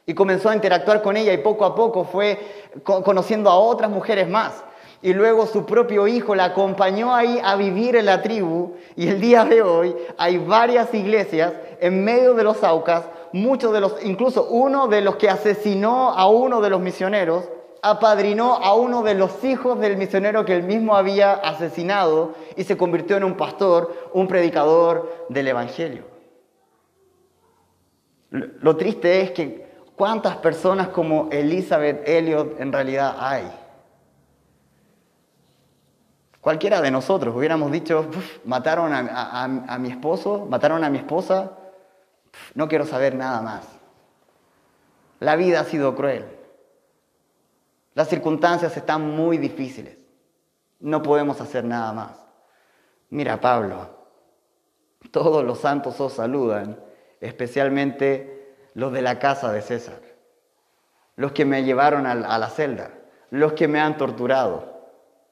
y 0.07 0.14
comenzó 0.14 0.51
a 0.51 0.55
interactuar 0.55 1.03
con 1.03 1.16
ella 1.16 1.33
y 1.33 1.38
poco 1.38 1.64
a 1.64 1.75
poco 1.75 2.05
fue 2.05 2.38
conociendo 2.85 3.51
a 3.51 3.59
otras 3.59 3.90
mujeres 3.90 4.29
más. 4.29 4.64
Y 5.03 5.14
luego 5.14 5.46
su 5.46 5.64
propio 5.64 6.07
hijo 6.07 6.35
la 6.35 6.44
acompañó 6.44 7.14
ahí 7.14 7.40
a 7.42 7.57
vivir 7.57 7.96
en 7.96 8.07
la 8.07 8.20
tribu 8.20 8.75
y 8.96 9.09
el 9.09 9.20
día 9.20 9.44
de 9.46 9.62
hoy 9.62 9.96
hay 10.18 10.37
varias 10.37 10.92
iglesias 10.92 11.55
en 11.81 12.05
medio 12.05 12.35
de 12.35 12.44
los 12.44 12.62
Aucas, 12.62 13.05
muchos 13.33 13.73
de 13.73 13.81
los, 13.81 14.05
incluso 14.05 14.44
uno 14.44 14.88
de 14.88 15.01
los 15.01 15.16
que 15.16 15.31
asesinó 15.31 16.11
a 16.11 16.29
uno 16.29 16.61
de 16.61 16.68
los 16.68 16.81
misioneros, 16.81 17.49
apadrinó 17.83 18.57
a 18.57 18.75
uno 18.75 19.03
de 19.03 19.14
los 19.14 19.43
hijos 19.45 19.79
del 19.81 19.97
misionero 19.97 20.45
que 20.45 20.55
él 20.55 20.62
mismo 20.62 20.97
había 20.97 21.33
asesinado 21.33 22.35
y 22.57 22.64
se 22.64 22.77
convirtió 22.77 23.16
en 23.16 23.25
un 23.25 23.37
pastor, 23.37 24.11
un 24.12 24.29
predicador 24.29 25.27
del 25.29 25.49
Evangelio. 25.49 26.05
Lo 28.31 28.77
triste 28.77 29.23
es 29.23 29.31
que 29.33 29.71
cuántas 29.97 30.37
personas 30.37 30.88
como 30.88 31.29
Elizabeth 31.31 32.09
Elliot 32.09 32.61
en 32.61 32.73
realidad 32.73 33.16
hay. 33.19 33.51
Cualquiera 36.40 36.81
de 36.81 36.90
nosotros 36.90 37.37
hubiéramos 37.37 37.71
dicho, 37.71 38.09
mataron 38.47 38.93
a, 38.95 39.79
mi 39.79 39.90
esposo, 39.90 40.47
mataron 40.49 40.85
a 40.85 40.90
mi 40.90 40.99
esposa, 40.99 41.53
no 42.55 42.66
quiero 42.66 42.87
saber 42.87 43.14
nada 43.14 43.43
más. 43.43 43.66
La 45.19 45.37
vida 45.37 45.61
ha 45.61 45.64
sido 45.64 45.95
cruel. 45.95 46.39
Las 47.94 48.09
circunstancias 48.09 48.76
están 48.76 49.03
muy 49.16 49.38
difíciles. 49.38 49.96
No 50.79 51.03
podemos 51.03 51.40
hacer 51.40 51.64
nada 51.64 51.92
más. 51.92 52.12
Mira, 53.11 53.40
Pablo, 53.40 53.88
todos 55.11 55.44
los 55.44 55.59
santos 55.59 56.00
os 56.00 56.12
saludan, 56.12 56.79
especialmente 57.20 58.55
los 58.74 58.92
de 58.92 59.03
la 59.03 59.18
casa 59.18 59.53
de 59.53 59.62
César, 59.62 60.00
los 61.16 61.33
que 61.33 61.44
me 61.44 61.64
llevaron 61.64 62.07
a 62.07 62.38
la 62.38 62.48
celda, 62.48 62.90
los 63.31 63.55
que 63.55 63.66
me 63.66 63.81
han 63.81 63.98
torturado, 63.98 64.70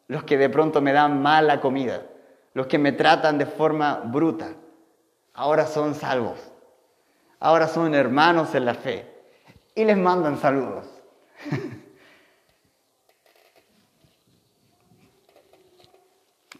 los 0.09 0.25
que 0.25 0.37
de 0.37 0.49
pronto 0.49 0.81
me 0.81 0.93
dan 0.93 1.23
mala 1.23 1.61
comida, 1.61 2.03
los 2.55 2.67
que 2.67 2.79
me 2.79 2.93
tratan 2.93 3.39
de 3.39 3.47
forma 3.47 4.03
bruta, 4.05 4.49
ahora 5.35 5.67
son 5.67 5.95
salvos, 5.95 6.39
ahora 7.39 7.69
son 7.69 7.95
hermanos 7.95 8.55
en 8.55 8.65
la 8.65 8.75
fe 8.75 9.07
y 9.75 9.85
les 9.85 9.97
mandan 9.97 10.39
saludos. 10.39 10.87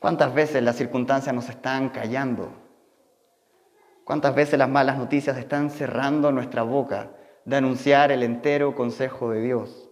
¿Cuántas 0.01 0.33
veces 0.33 0.63
las 0.63 0.77
circunstancias 0.77 1.35
nos 1.35 1.49
están 1.49 1.89
callando? 1.89 2.53
¿Cuántas 4.05 4.35
veces 4.35 4.59
las 4.59 4.69
malas 4.69 4.97
noticias 4.97 5.37
están 5.37 5.71
cerrando 5.71 6.31
nuestra 6.31 6.63
boca 6.63 7.11
de 7.45 7.57
anunciar 7.57 8.13
el 8.13 8.23
entero 8.23 8.77
consejo 8.77 9.31
de 9.31 9.43
Dios? 9.43 9.89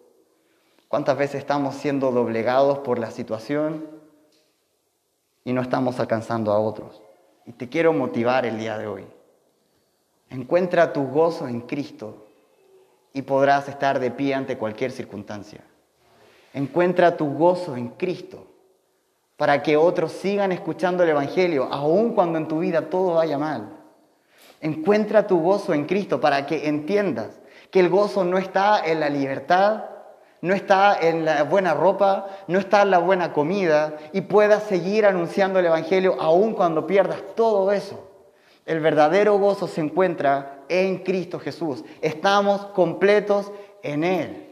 ¿Cuántas 0.88 1.18
veces 1.18 1.40
estamos 1.40 1.74
siendo 1.74 2.12
doblegados 2.12 2.78
por 2.78 3.00
la 3.00 3.10
situación 3.10 3.88
y 5.44 5.52
no 5.52 5.60
estamos 5.60 5.98
alcanzando 5.98 6.52
a 6.52 6.60
otros? 6.60 7.02
Y 7.44 7.52
te 7.52 7.68
quiero 7.68 7.92
motivar 7.92 8.46
el 8.46 8.58
día 8.58 8.78
de 8.78 8.86
hoy. 8.86 9.04
Encuentra 10.30 10.92
tu 10.92 11.08
gozo 11.08 11.48
en 11.48 11.62
Cristo 11.62 12.26
y 13.12 13.22
podrás 13.22 13.68
estar 13.68 13.98
de 13.98 14.12
pie 14.12 14.34
ante 14.34 14.56
cualquier 14.56 14.92
circunstancia. 14.92 15.64
Encuentra 16.54 17.16
tu 17.16 17.34
gozo 17.34 17.76
en 17.76 17.88
Cristo 17.88 18.46
para 19.36 19.62
que 19.62 19.76
otros 19.76 20.12
sigan 20.12 20.52
escuchando 20.52 21.02
el 21.02 21.10
Evangelio, 21.10 21.68
aun 21.70 22.14
cuando 22.14 22.38
en 22.38 22.48
tu 22.48 22.60
vida 22.60 22.88
todo 22.88 23.14
vaya 23.14 23.38
mal. 23.38 23.70
Encuentra 24.60 25.26
tu 25.26 25.40
gozo 25.40 25.74
en 25.74 25.84
Cristo 25.84 26.20
para 26.20 26.46
que 26.46 26.68
entiendas 26.68 27.40
que 27.70 27.80
el 27.80 27.90
gozo 27.90 28.24
no 28.24 28.38
está 28.38 28.80
en 28.84 29.00
la 29.00 29.10
libertad, 29.10 29.84
no 30.40 30.54
está 30.54 30.98
en 31.00 31.24
la 31.24 31.42
buena 31.42 31.74
ropa, 31.74 32.26
no 32.46 32.58
está 32.58 32.82
en 32.82 32.90
la 32.90 32.98
buena 32.98 33.32
comida 33.32 33.96
y 34.12 34.22
puedas 34.22 34.62
seguir 34.62 35.04
anunciando 35.04 35.58
el 35.58 35.66
Evangelio 35.66 36.16
aun 36.20 36.54
cuando 36.54 36.86
pierdas 36.86 37.22
todo 37.34 37.72
eso. 37.72 38.08
El 38.64 38.80
verdadero 38.80 39.38
gozo 39.38 39.68
se 39.68 39.80
encuentra 39.80 40.64
en 40.68 40.98
Cristo 40.98 41.38
Jesús. 41.38 41.84
Estamos 42.00 42.66
completos 42.66 43.52
en 43.82 44.04
Él. 44.04 44.45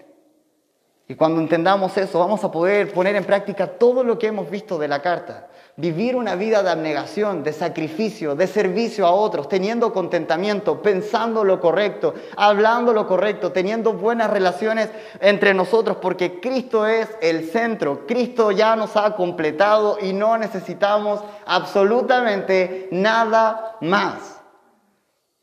Y 1.07 1.17
cuando 1.17 1.41
entendamos 1.41 1.97
eso, 1.99 2.19
vamos 2.19 2.43
a 2.45 2.51
poder 2.51 2.91
poner 2.91 3.15
en 3.15 3.25
práctica 3.25 3.67
todo 3.67 4.03
lo 4.03 4.19
que 4.19 4.29
hemos 4.29 4.49
visto 4.49 4.79
de 4.79 4.89
la 4.89 5.03
carta. 5.03 5.49
Vivir 5.77 6.17
una 6.17 6.35
vida 6.35 6.63
de 6.63 6.71
abnegación, 6.71 7.43
de 7.43 7.53
sacrificio, 7.53 8.35
de 8.35 8.47
servicio 8.47 9.07
a 9.07 9.11
otros, 9.11 9.49
teniendo 9.49 9.93
contentamiento, 9.93 10.81
pensando 10.81 11.45
lo 11.45 11.61
correcto, 11.61 12.15
hablando 12.37 12.95
lo 12.95 13.07
correcto, 13.07 13.53
teniendo 13.53 13.93
buenas 13.93 14.31
relaciones 14.31 14.89
entre 15.21 15.53
nosotros, 15.53 15.99
porque 16.01 16.41
Cristo 16.41 16.87
es 16.87 17.09
el 17.21 17.51
centro. 17.51 18.07
Cristo 18.07 18.51
ya 18.51 18.75
nos 18.75 18.97
ha 18.97 19.15
completado 19.15 19.99
y 20.01 20.15
no 20.15 20.39
necesitamos 20.39 21.21
absolutamente 21.45 22.89
nada 22.93 23.77
más. 23.83 24.41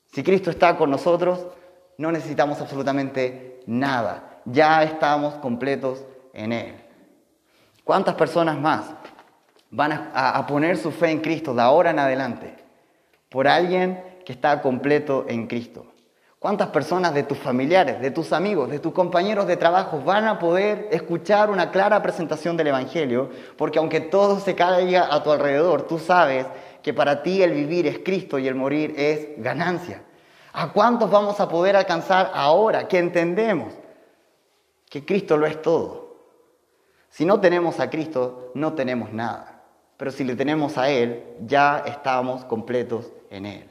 Si 0.08 0.24
Cristo 0.24 0.50
está 0.50 0.76
con 0.76 0.89
nosotros, 0.89 1.45
no 1.97 2.12
necesitamos 2.12 2.60
absolutamente 2.62 3.60
nada 3.67 4.31
ya 4.45 4.84
estamos 4.84 5.36
completos 5.36 6.04
en 6.34 6.54
Él. 6.54 6.75
¿Cuántas 7.84 8.15
personas 8.15 8.58
más 8.58 8.86
van 9.69 10.12
a, 10.13 10.45
poner 10.47 10.77
su 10.77 10.91
fe 10.91 11.12
en 11.12 11.19
Cristo 11.19 11.54
de 11.54 11.62
ahora 11.62 11.91
en 11.91 11.99
adelante 11.99 12.56
por 13.30 13.47
alguien 13.47 14.04
que 14.25 14.34
está 14.34 14.62
completo 14.62 15.25
en 15.27 15.47
Cristo? 15.47 15.86
¿Cuántas 16.39 16.69
personas 16.69 17.13
de 17.13 17.23
tus 17.23 17.38
familiares, 17.38 18.01
de 18.01 18.10
tus 18.10 18.34
amigos, 18.34 18.69
de 18.69 18.80
tus 18.80 18.93
compañeros 18.93 19.45
de 19.45 19.58
trabajo 19.58 20.01
van 20.04 20.25
a 20.27 20.39
poder 20.39 20.88
escuchar 20.91 21.51
una 21.51 21.69
clara 21.69 22.01
presentación 22.01 22.58
del 22.58 22.67
Evangelio? 22.67 23.30
Porque 23.58 23.77
aunque 23.77 23.99
todo 23.99 24.39
se 24.39 24.56
caiga 24.56 25.13
a 25.13 25.21
tu 25.21 25.32
alrededor, 25.32 25.84
tú 25.84 25.99
sabes 25.99 26.47
que 26.82 26.93
para 26.93 27.21
ti 27.21 27.43
el 27.43 27.51
vivir 27.51 27.86
es 27.86 27.99
Cristo 27.99 28.39
y 28.39 28.47
el 28.47 28.56
morir 28.56 28.95
es 28.97 29.30
ganancia. 29.38 30.01
¿A 30.54 30.71
cuántos 30.71 31.12
vamos 31.12 31.39
a 31.39 31.47
poder 31.47 31.75
alcanzar 31.75 32.32
ahora 32.34 32.88
que 32.88 32.97
entendemos 32.97 33.73
que 34.91 35.06
Cristo 35.06 35.38
lo 35.38 35.47
es 35.47 35.62
todo. 35.62 36.17
Si 37.10 37.23
no 37.23 37.39
tenemos 37.39 37.80
a 37.80 37.89
Cristo, 37.89 38.51
no 38.56 38.73
tenemos 38.73 39.13
nada. 39.13 39.63
Pero 39.95 40.12
si 40.12 40.25
le 40.25 40.36
tenemos 40.36 40.77
a 40.77 40.89
Él, 40.89 41.23
ya 41.45 41.82
estamos 41.86 42.43
completos 42.43 43.10
en 43.30 43.45
Él. 43.45 43.69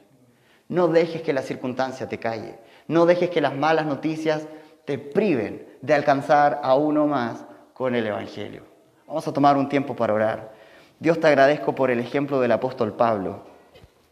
No 0.69 0.89
dejes 0.89 1.21
que 1.21 1.35
la 1.35 1.43
circunstancia 1.43 2.09
te 2.09 2.19
calle. 2.19 2.59
No 2.89 3.05
dejes 3.05 3.29
que 3.29 3.43
las 3.43 3.55
malas 3.55 3.85
noticias 3.85 4.47
te 4.87 4.97
priven 4.97 5.69
de 5.83 5.93
alcanzar 5.93 6.59
a 6.63 6.75
uno 6.75 7.07
más 7.07 7.45
con 7.75 7.95
el 7.95 8.07
Evangelio. 8.07 8.63
Vamos 9.07 9.29
a 9.29 9.33
tomar 9.35 9.59
un 9.59 9.69
tiempo 9.69 9.95
para 9.95 10.15
orar. 10.15 10.55
Dios 11.01 11.21
te 11.21 11.27
agradezco 11.27 11.75
por 11.75 11.91
el 11.91 12.01
ejemplo 12.01 12.41
del 12.41 12.53
apóstol 12.53 12.95
Pablo 12.95 13.43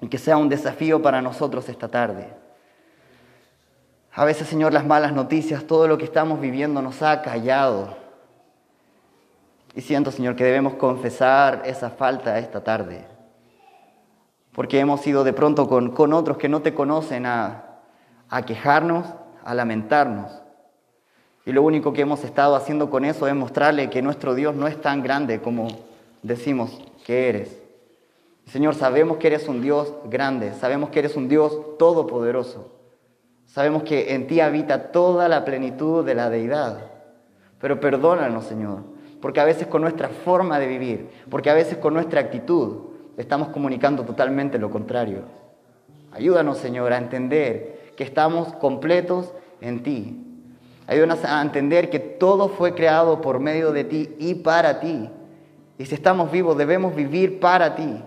y 0.02 0.08
que 0.08 0.18
sea 0.18 0.36
un 0.36 0.50
desafío 0.50 1.00
para 1.00 1.22
nosotros 1.22 1.70
esta 1.70 1.88
tarde. 1.88 2.28
A 4.18 4.24
veces, 4.24 4.48
Señor, 4.48 4.72
las 4.72 4.84
malas 4.84 5.12
noticias, 5.12 5.62
todo 5.62 5.86
lo 5.86 5.96
que 5.96 6.02
estamos 6.02 6.40
viviendo 6.40 6.82
nos 6.82 7.02
ha 7.02 7.22
callado. 7.22 7.96
Y 9.76 9.80
siento, 9.80 10.10
Señor, 10.10 10.34
que 10.34 10.42
debemos 10.42 10.74
confesar 10.74 11.62
esa 11.64 11.90
falta 11.90 12.36
esta 12.40 12.64
tarde. 12.64 13.06
Porque 14.50 14.80
hemos 14.80 15.06
ido 15.06 15.22
de 15.22 15.32
pronto 15.32 15.68
con, 15.68 16.12
otros 16.12 16.36
que 16.36 16.48
no 16.48 16.62
te 16.62 16.74
conocen 16.74 17.26
a, 17.26 17.78
a 18.28 18.42
quejarnos, 18.42 19.06
a 19.44 19.54
lamentarnos. 19.54 20.32
Y 21.46 21.52
lo 21.52 21.62
único 21.62 21.92
que 21.92 22.02
hemos 22.02 22.24
estado 22.24 22.56
haciendo 22.56 22.90
con 22.90 23.04
eso 23.04 23.28
es 23.28 23.36
mostrarle 23.36 23.88
que 23.88 24.02
nuestro 24.02 24.34
Dios 24.34 24.56
no 24.56 24.66
es 24.66 24.82
tan 24.82 25.00
grande 25.00 25.40
como 25.40 25.68
decimos 26.24 26.76
que 27.06 27.28
eres. 27.28 27.62
Señor, 28.46 28.74
sabemos 28.74 29.18
que 29.18 29.28
eres 29.28 29.46
un 29.46 29.62
Dios 29.62 29.94
grande, 30.06 30.54
sabemos 30.54 30.90
que 30.90 30.98
eres 30.98 31.14
un 31.14 31.28
Dios 31.28 31.56
todopoderoso. 31.78 32.77
Sabemos 33.48 33.82
que 33.82 34.14
en 34.14 34.26
ti 34.26 34.40
habita 34.40 34.92
toda 34.92 35.26
la 35.26 35.44
plenitud 35.44 36.04
de 36.04 36.14
la 36.14 36.28
deidad. 36.28 36.80
Pero 37.58 37.80
perdónanos, 37.80 38.44
Señor, 38.44 38.82
porque 39.22 39.40
a 39.40 39.44
veces 39.44 39.66
con 39.66 39.80
nuestra 39.80 40.08
forma 40.08 40.58
de 40.58 40.68
vivir, 40.68 41.08
porque 41.30 41.48
a 41.48 41.54
veces 41.54 41.78
con 41.78 41.94
nuestra 41.94 42.20
actitud, 42.20 42.76
estamos 43.16 43.48
comunicando 43.48 44.04
totalmente 44.04 44.58
lo 44.58 44.70
contrario. 44.70 45.22
Ayúdanos, 46.12 46.58
Señor, 46.58 46.92
a 46.92 46.98
entender 46.98 47.92
que 47.96 48.04
estamos 48.04 48.52
completos 48.54 49.32
en 49.62 49.82
ti. 49.82 50.24
Ayúdanos 50.86 51.24
a 51.24 51.40
entender 51.40 51.88
que 51.88 51.98
todo 51.98 52.50
fue 52.50 52.74
creado 52.74 53.22
por 53.22 53.40
medio 53.40 53.72
de 53.72 53.84
ti 53.84 54.14
y 54.18 54.34
para 54.34 54.78
ti. 54.78 55.10
Y 55.78 55.86
si 55.86 55.94
estamos 55.94 56.30
vivos, 56.30 56.56
debemos 56.58 56.94
vivir 56.94 57.40
para 57.40 57.74
ti. 57.74 58.02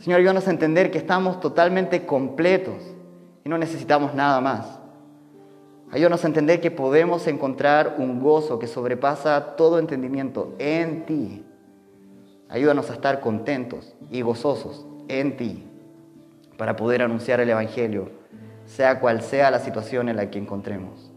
Señor, 0.00 0.20
ayúdanos 0.20 0.46
a 0.48 0.50
entender 0.50 0.90
que 0.90 0.98
estamos 0.98 1.40
totalmente 1.40 2.04
completos 2.04 2.74
y 3.44 3.48
no 3.48 3.58
necesitamos 3.58 4.14
nada 4.14 4.40
más. 4.40 4.78
Ayúdanos 5.90 6.24
a 6.24 6.26
entender 6.26 6.60
que 6.60 6.70
podemos 6.70 7.26
encontrar 7.26 7.96
un 7.98 8.20
gozo 8.20 8.58
que 8.58 8.66
sobrepasa 8.66 9.56
todo 9.56 9.78
entendimiento 9.78 10.54
en 10.58 11.04
ti. 11.04 11.44
Ayúdanos 12.48 12.90
a 12.90 12.94
estar 12.94 13.20
contentos 13.20 13.94
y 14.10 14.22
gozosos 14.22 14.86
en 15.08 15.36
ti 15.36 15.68
para 16.56 16.76
poder 16.76 17.02
anunciar 17.02 17.40
el 17.40 17.50
Evangelio, 17.50 18.10
sea 18.64 19.00
cual 19.00 19.22
sea 19.22 19.50
la 19.50 19.58
situación 19.58 20.08
en 20.08 20.16
la 20.16 20.30
que 20.30 20.38
encontremos. 20.38 21.12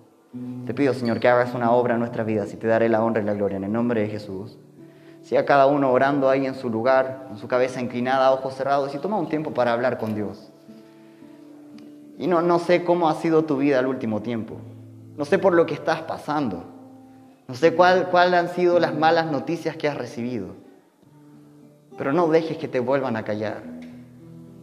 Te 0.65 0.73
pido, 0.73 0.93
Señor, 0.93 1.19
que 1.21 1.29
hagas 1.29 1.53
una 1.53 1.71
obra 1.71 1.93
en 1.93 1.99
nuestras 2.01 2.25
vidas 2.25 2.53
y 2.53 2.57
te 2.57 2.67
daré 2.67 2.89
la 2.89 3.01
honra 3.01 3.21
y 3.21 3.25
la 3.25 3.33
gloria 3.33 3.57
en 3.57 3.63
el 3.63 3.71
nombre 3.71 4.01
de 4.01 4.07
Jesús. 4.09 4.57
Sea 5.21 5.45
cada 5.45 5.67
uno 5.67 5.91
orando 5.91 6.29
ahí 6.29 6.45
en 6.45 6.55
su 6.55 6.69
lugar, 6.69 7.25
con 7.29 7.38
su 7.38 7.47
cabeza 7.47 7.79
inclinada, 7.79 8.31
ojos 8.31 8.55
cerrados, 8.55 8.93
y 8.93 8.97
toma 8.97 9.17
un 9.17 9.29
tiempo 9.29 9.51
para 9.53 9.71
hablar 9.71 9.97
con 9.97 10.13
Dios. 10.13 10.51
Y 12.17 12.28
no, 12.28 12.41
no 12.41 12.60
sé 12.60 12.84
cómo 12.84 13.10
ha 13.10 13.15
sido 13.15 13.43
tu 13.43 13.58
vida 13.58 13.80
el 13.80 13.88
último 13.88 14.21
tiempo. 14.21 14.58
No 15.17 15.25
sé 15.25 15.38
por 15.38 15.54
lo 15.54 15.65
que 15.65 15.73
estás 15.73 16.01
pasando. 16.01 16.63
No 17.47 17.56
sé 17.56 17.75
cuál 17.75 18.34
han 18.34 18.49
sido 18.49 18.80
las 18.80 18.95
malas 18.95 19.32
noticias 19.32 19.75
que 19.75 19.88
has 19.88 19.97
recibido. 19.97 20.47
Pero 21.97 22.13
no 22.13 22.28
dejes 22.28 22.58
que 22.58 22.67
te 22.67 22.80
vuelvan 22.80 23.15
a 23.15 23.23
callar. 23.23 23.62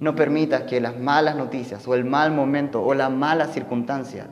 No 0.00 0.14
permitas 0.14 0.62
que 0.62 0.80
las 0.80 0.98
malas 0.98 1.36
noticias 1.36 1.86
o 1.86 1.94
el 1.94 2.04
mal 2.04 2.32
momento 2.32 2.82
o 2.82 2.92
la 2.94 3.08
mala 3.08 3.46
circunstancia 3.46 4.26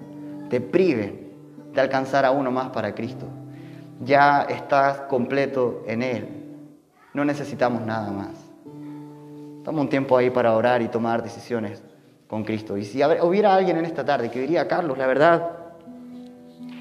te 0.49 0.61
priven 0.61 1.31
de 1.73 1.81
alcanzar 1.81 2.25
a 2.25 2.33
uno 2.33 2.51
más 2.51 2.71
para 2.71 2.95
Cristo. 2.95 3.27
Ya 4.05 4.43
estás 4.43 5.03
completo 5.03 5.85
en 5.87 6.03
Él. 6.03 6.29
No 7.15 7.25
necesitamos 7.25 7.83
nada 7.83 8.11
más. 8.11 8.31
Toma 9.63 9.83
un 9.83 9.89
tiempo 9.89 10.17
ahí 10.17 10.31
para 10.31 10.55
orar 10.55 10.83
y 10.83 10.89
tomar 10.89 11.23
decisiones 11.23 11.83
con 12.31 12.45
Cristo. 12.45 12.77
Y 12.77 12.85
si 12.85 13.03
hubiera 13.03 13.53
alguien 13.53 13.77
en 13.77 13.85
esta 13.85 14.05
tarde 14.05 14.31
que 14.31 14.40
diría, 14.40 14.69
Carlos, 14.69 14.97
la 14.97 15.09
verdad, 15.09 15.51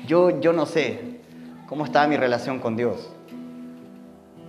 yo, 0.06 0.40
yo 0.40 0.54
no 0.54 0.68
sé 0.68 1.22
cómo 1.68 1.86
está 1.86 2.08
mi 2.08 2.18
relación 2.18 2.60
con 2.60 2.78
Dios. 2.78 3.10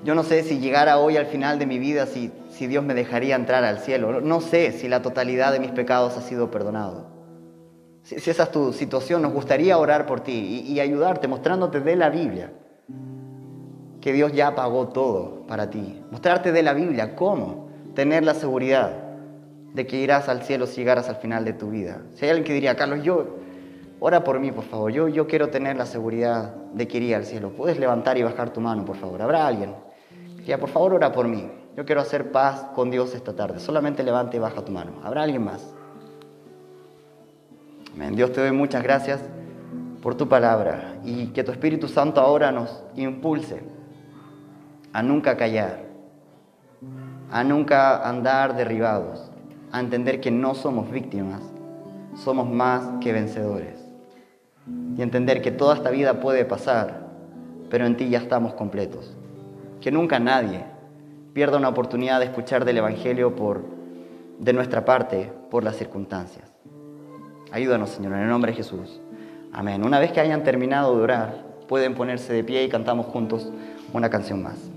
Yo 0.05 0.15
no 0.15 0.23
sé 0.23 0.43
si 0.43 0.59
llegara 0.59 0.99
hoy 0.99 1.17
al 1.17 1.25
final 1.25 1.59
de 1.59 1.65
mi 1.65 1.79
vida, 1.79 2.05
si, 2.05 2.31
si 2.51 2.67
Dios 2.67 2.85
me 2.85 2.93
dejaría 2.93 3.35
entrar 3.35 3.65
al 3.65 3.79
cielo. 3.79 4.21
No 4.21 4.43
sé 4.43 4.73
si 4.73 4.89
la 4.89 5.01
totalidad 5.01 5.53
de 5.53 5.61
mis 5.61 5.71
pecados 5.71 6.19
ha 6.19 6.21
sido 6.21 6.51
perdonado. 6.51 7.07
Si, 8.03 8.17
esa 8.17 8.43
es 8.43 8.51
tu 8.51 8.75
situación, 8.75 9.23
nos 9.23 9.33
gustaría 9.33 9.79
orar 9.79 10.05
por 10.05 10.21
ti 10.21 10.65
y, 10.67 10.73
y 10.73 10.81
ayudarte 10.81 11.29
mostrándote 11.29 11.81
de 11.81 11.97
la 11.97 12.11
Biblia 12.11 12.53
que 14.03 14.13
Dios 14.13 14.33
ya 14.33 14.55
pagó 14.55 14.89
todo 14.89 15.47
para 15.47 15.71
ti. 15.71 16.03
Mostrarte 16.11 16.53
de 16.53 16.63
la 16.63 16.75
Biblia 16.75 17.17
cómo 17.17 17.71
tener 17.95 18.23
la 18.23 18.35
seguridad 18.35 19.10
de 19.75 19.87
que 19.87 19.97
irás 19.97 20.29
al 20.29 20.43
cielo 20.43 20.67
si 20.67 20.77
llegaras 20.77 21.09
al 21.09 21.17
final 21.17 21.45
de 21.45 21.53
tu 21.53 21.71
vida. 21.71 22.03
Si 22.15 22.25
hay 22.25 22.31
alguien 22.31 22.47
que 22.47 22.53
diría, 22.55 22.77
Carlos, 22.77 23.03
yo, 23.03 23.37
ora 24.01 24.25
por 24.25 24.41
mí, 24.41 24.51
por 24.53 24.65
favor, 24.65 24.91
yo, 24.91 25.09
yo 25.09 25.27
quiero 25.27 25.49
tener 25.51 25.77
la 25.77 25.87
seguridad 25.87 26.55
de 26.75 26.89
que 26.89 26.99
iría 26.99 27.17
al 27.17 27.25
cielo. 27.25 27.51
¿Puedes 27.51 27.79
levantar 27.79 28.19
y 28.19 28.23
bajar 28.23 28.51
tu 28.51 28.61
mano, 28.61 28.85
por 28.85 28.97
favor? 28.97 29.23
¿Habrá 29.23 29.47
alguien? 29.47 29.75
Ya, 30.47 30.59
por 30.59 30.69
favor, 30.69 30.95
ora 30.95 31.13
por 31.13 31.29
mí. 31.29 31.51
Yo 31.77 31.85
quiero 31.85 32.01
hacer 32.01 32.33
paz 32.33 32.67
con 32.75 32.91
Dios 32.91 33.15
esta 33.15 33.35
tarde. 33.35 33.61
Solamente 33.61 34.03
levante 34.03 34.37
y 34.37 34.41
baja 34.41 34.65
tu 34.65 34.73
mano. 34.73 34.93
¿Habrá 35.05 35.23
alguien 35.23 35.45
más? 35.45 35.75
Amén. 37.95 38.17
Dios 38.17 38.33
te 38.33 38.41
doy 38.41 38.53
muchas 38.53 38.83
gracias 38.83 39.21
por 40.03 40.15
tu 40.15 40.29
palabra 40.29 40.95
y 41.05 41.29
que 41.29 41.45
tu 41.45 41.53
Espíritu 41.53 41.89
Santo 41.89 42.21
ahora 42.21 42.51
nos 42.51 42.83
impulse 42.97 43.63
a 44.93 45.03
nunca 45.03 45.37
callar, 45.37 45.85
a 47.31 47.45
nunca 47.45 48.09
andar 48.09 48.57
derribados, 48.57 49.30
a 49.73 49.81
entender 49.81 50.21
que 50.21 50.31
no 50.31 50.55
somos 50.55 50.91
víctimas, 50.91 51.43
somos 52.15 52.49
más 52.49 53.01
que 53.01 53.13
vencedores. 53.13 53.85
Y 54.97 55.03
entender 55.03 55.43
que 55.43 55.51
toda 55.51 55.75
esta 55.75 55.91
vida 55.91 56.21
puede 56.21 56.45
pasar, 56.45 57.09
pero 57.71 57.87
en 57.87 57.97
ti 57.97 58.09
ya 58.09 58.19
estamos 58.19 58.55
completos. 58.55 59.17
Que 59.81 59.91
nunca 59.91 60.19
nadie 60.19 60.65
pierda 61.33 61.59
una 61.59 61.69
oportunidad 61.69 62.19
de 62.19 62.27
escuchar 62.27 62.65
del 62.65 62.79
Evangelio 62.79 63.37
por, 63.37 63.65
de 64.39 64.53
nuestra 64.53 64.85
parte 64.85 65.33
por 65.51 65.65
las 65.65 65.77
circunstancias. 65.77 66.53
Ayúdanos, 67.53 67.91
Señor, 67.91 68.13
en 68.15 68.21
el 68.21 68.29
nombre 68.29 68.53
de 68.53 68.57
Jesús. 68.57 69.01
Amén. 69.53 69.85
Una 69.85 69.99
vez 69.99 70.13
que 70.13 70.21
hayan 70.21 70.45
terminado 70.45 70.97
de 70.97 71.03
orar, 71.03 71.45
pueden 71.67 71.95
ponerse 71.95 72.33
de 72.33 72.45
pie 72.45 72.65
y 72.65 72.69
cantamos 72.69 73.07
juntos 73.07 73.51
una 73.93 74.11
canción 74.11 74.43
más. 74.43 74.71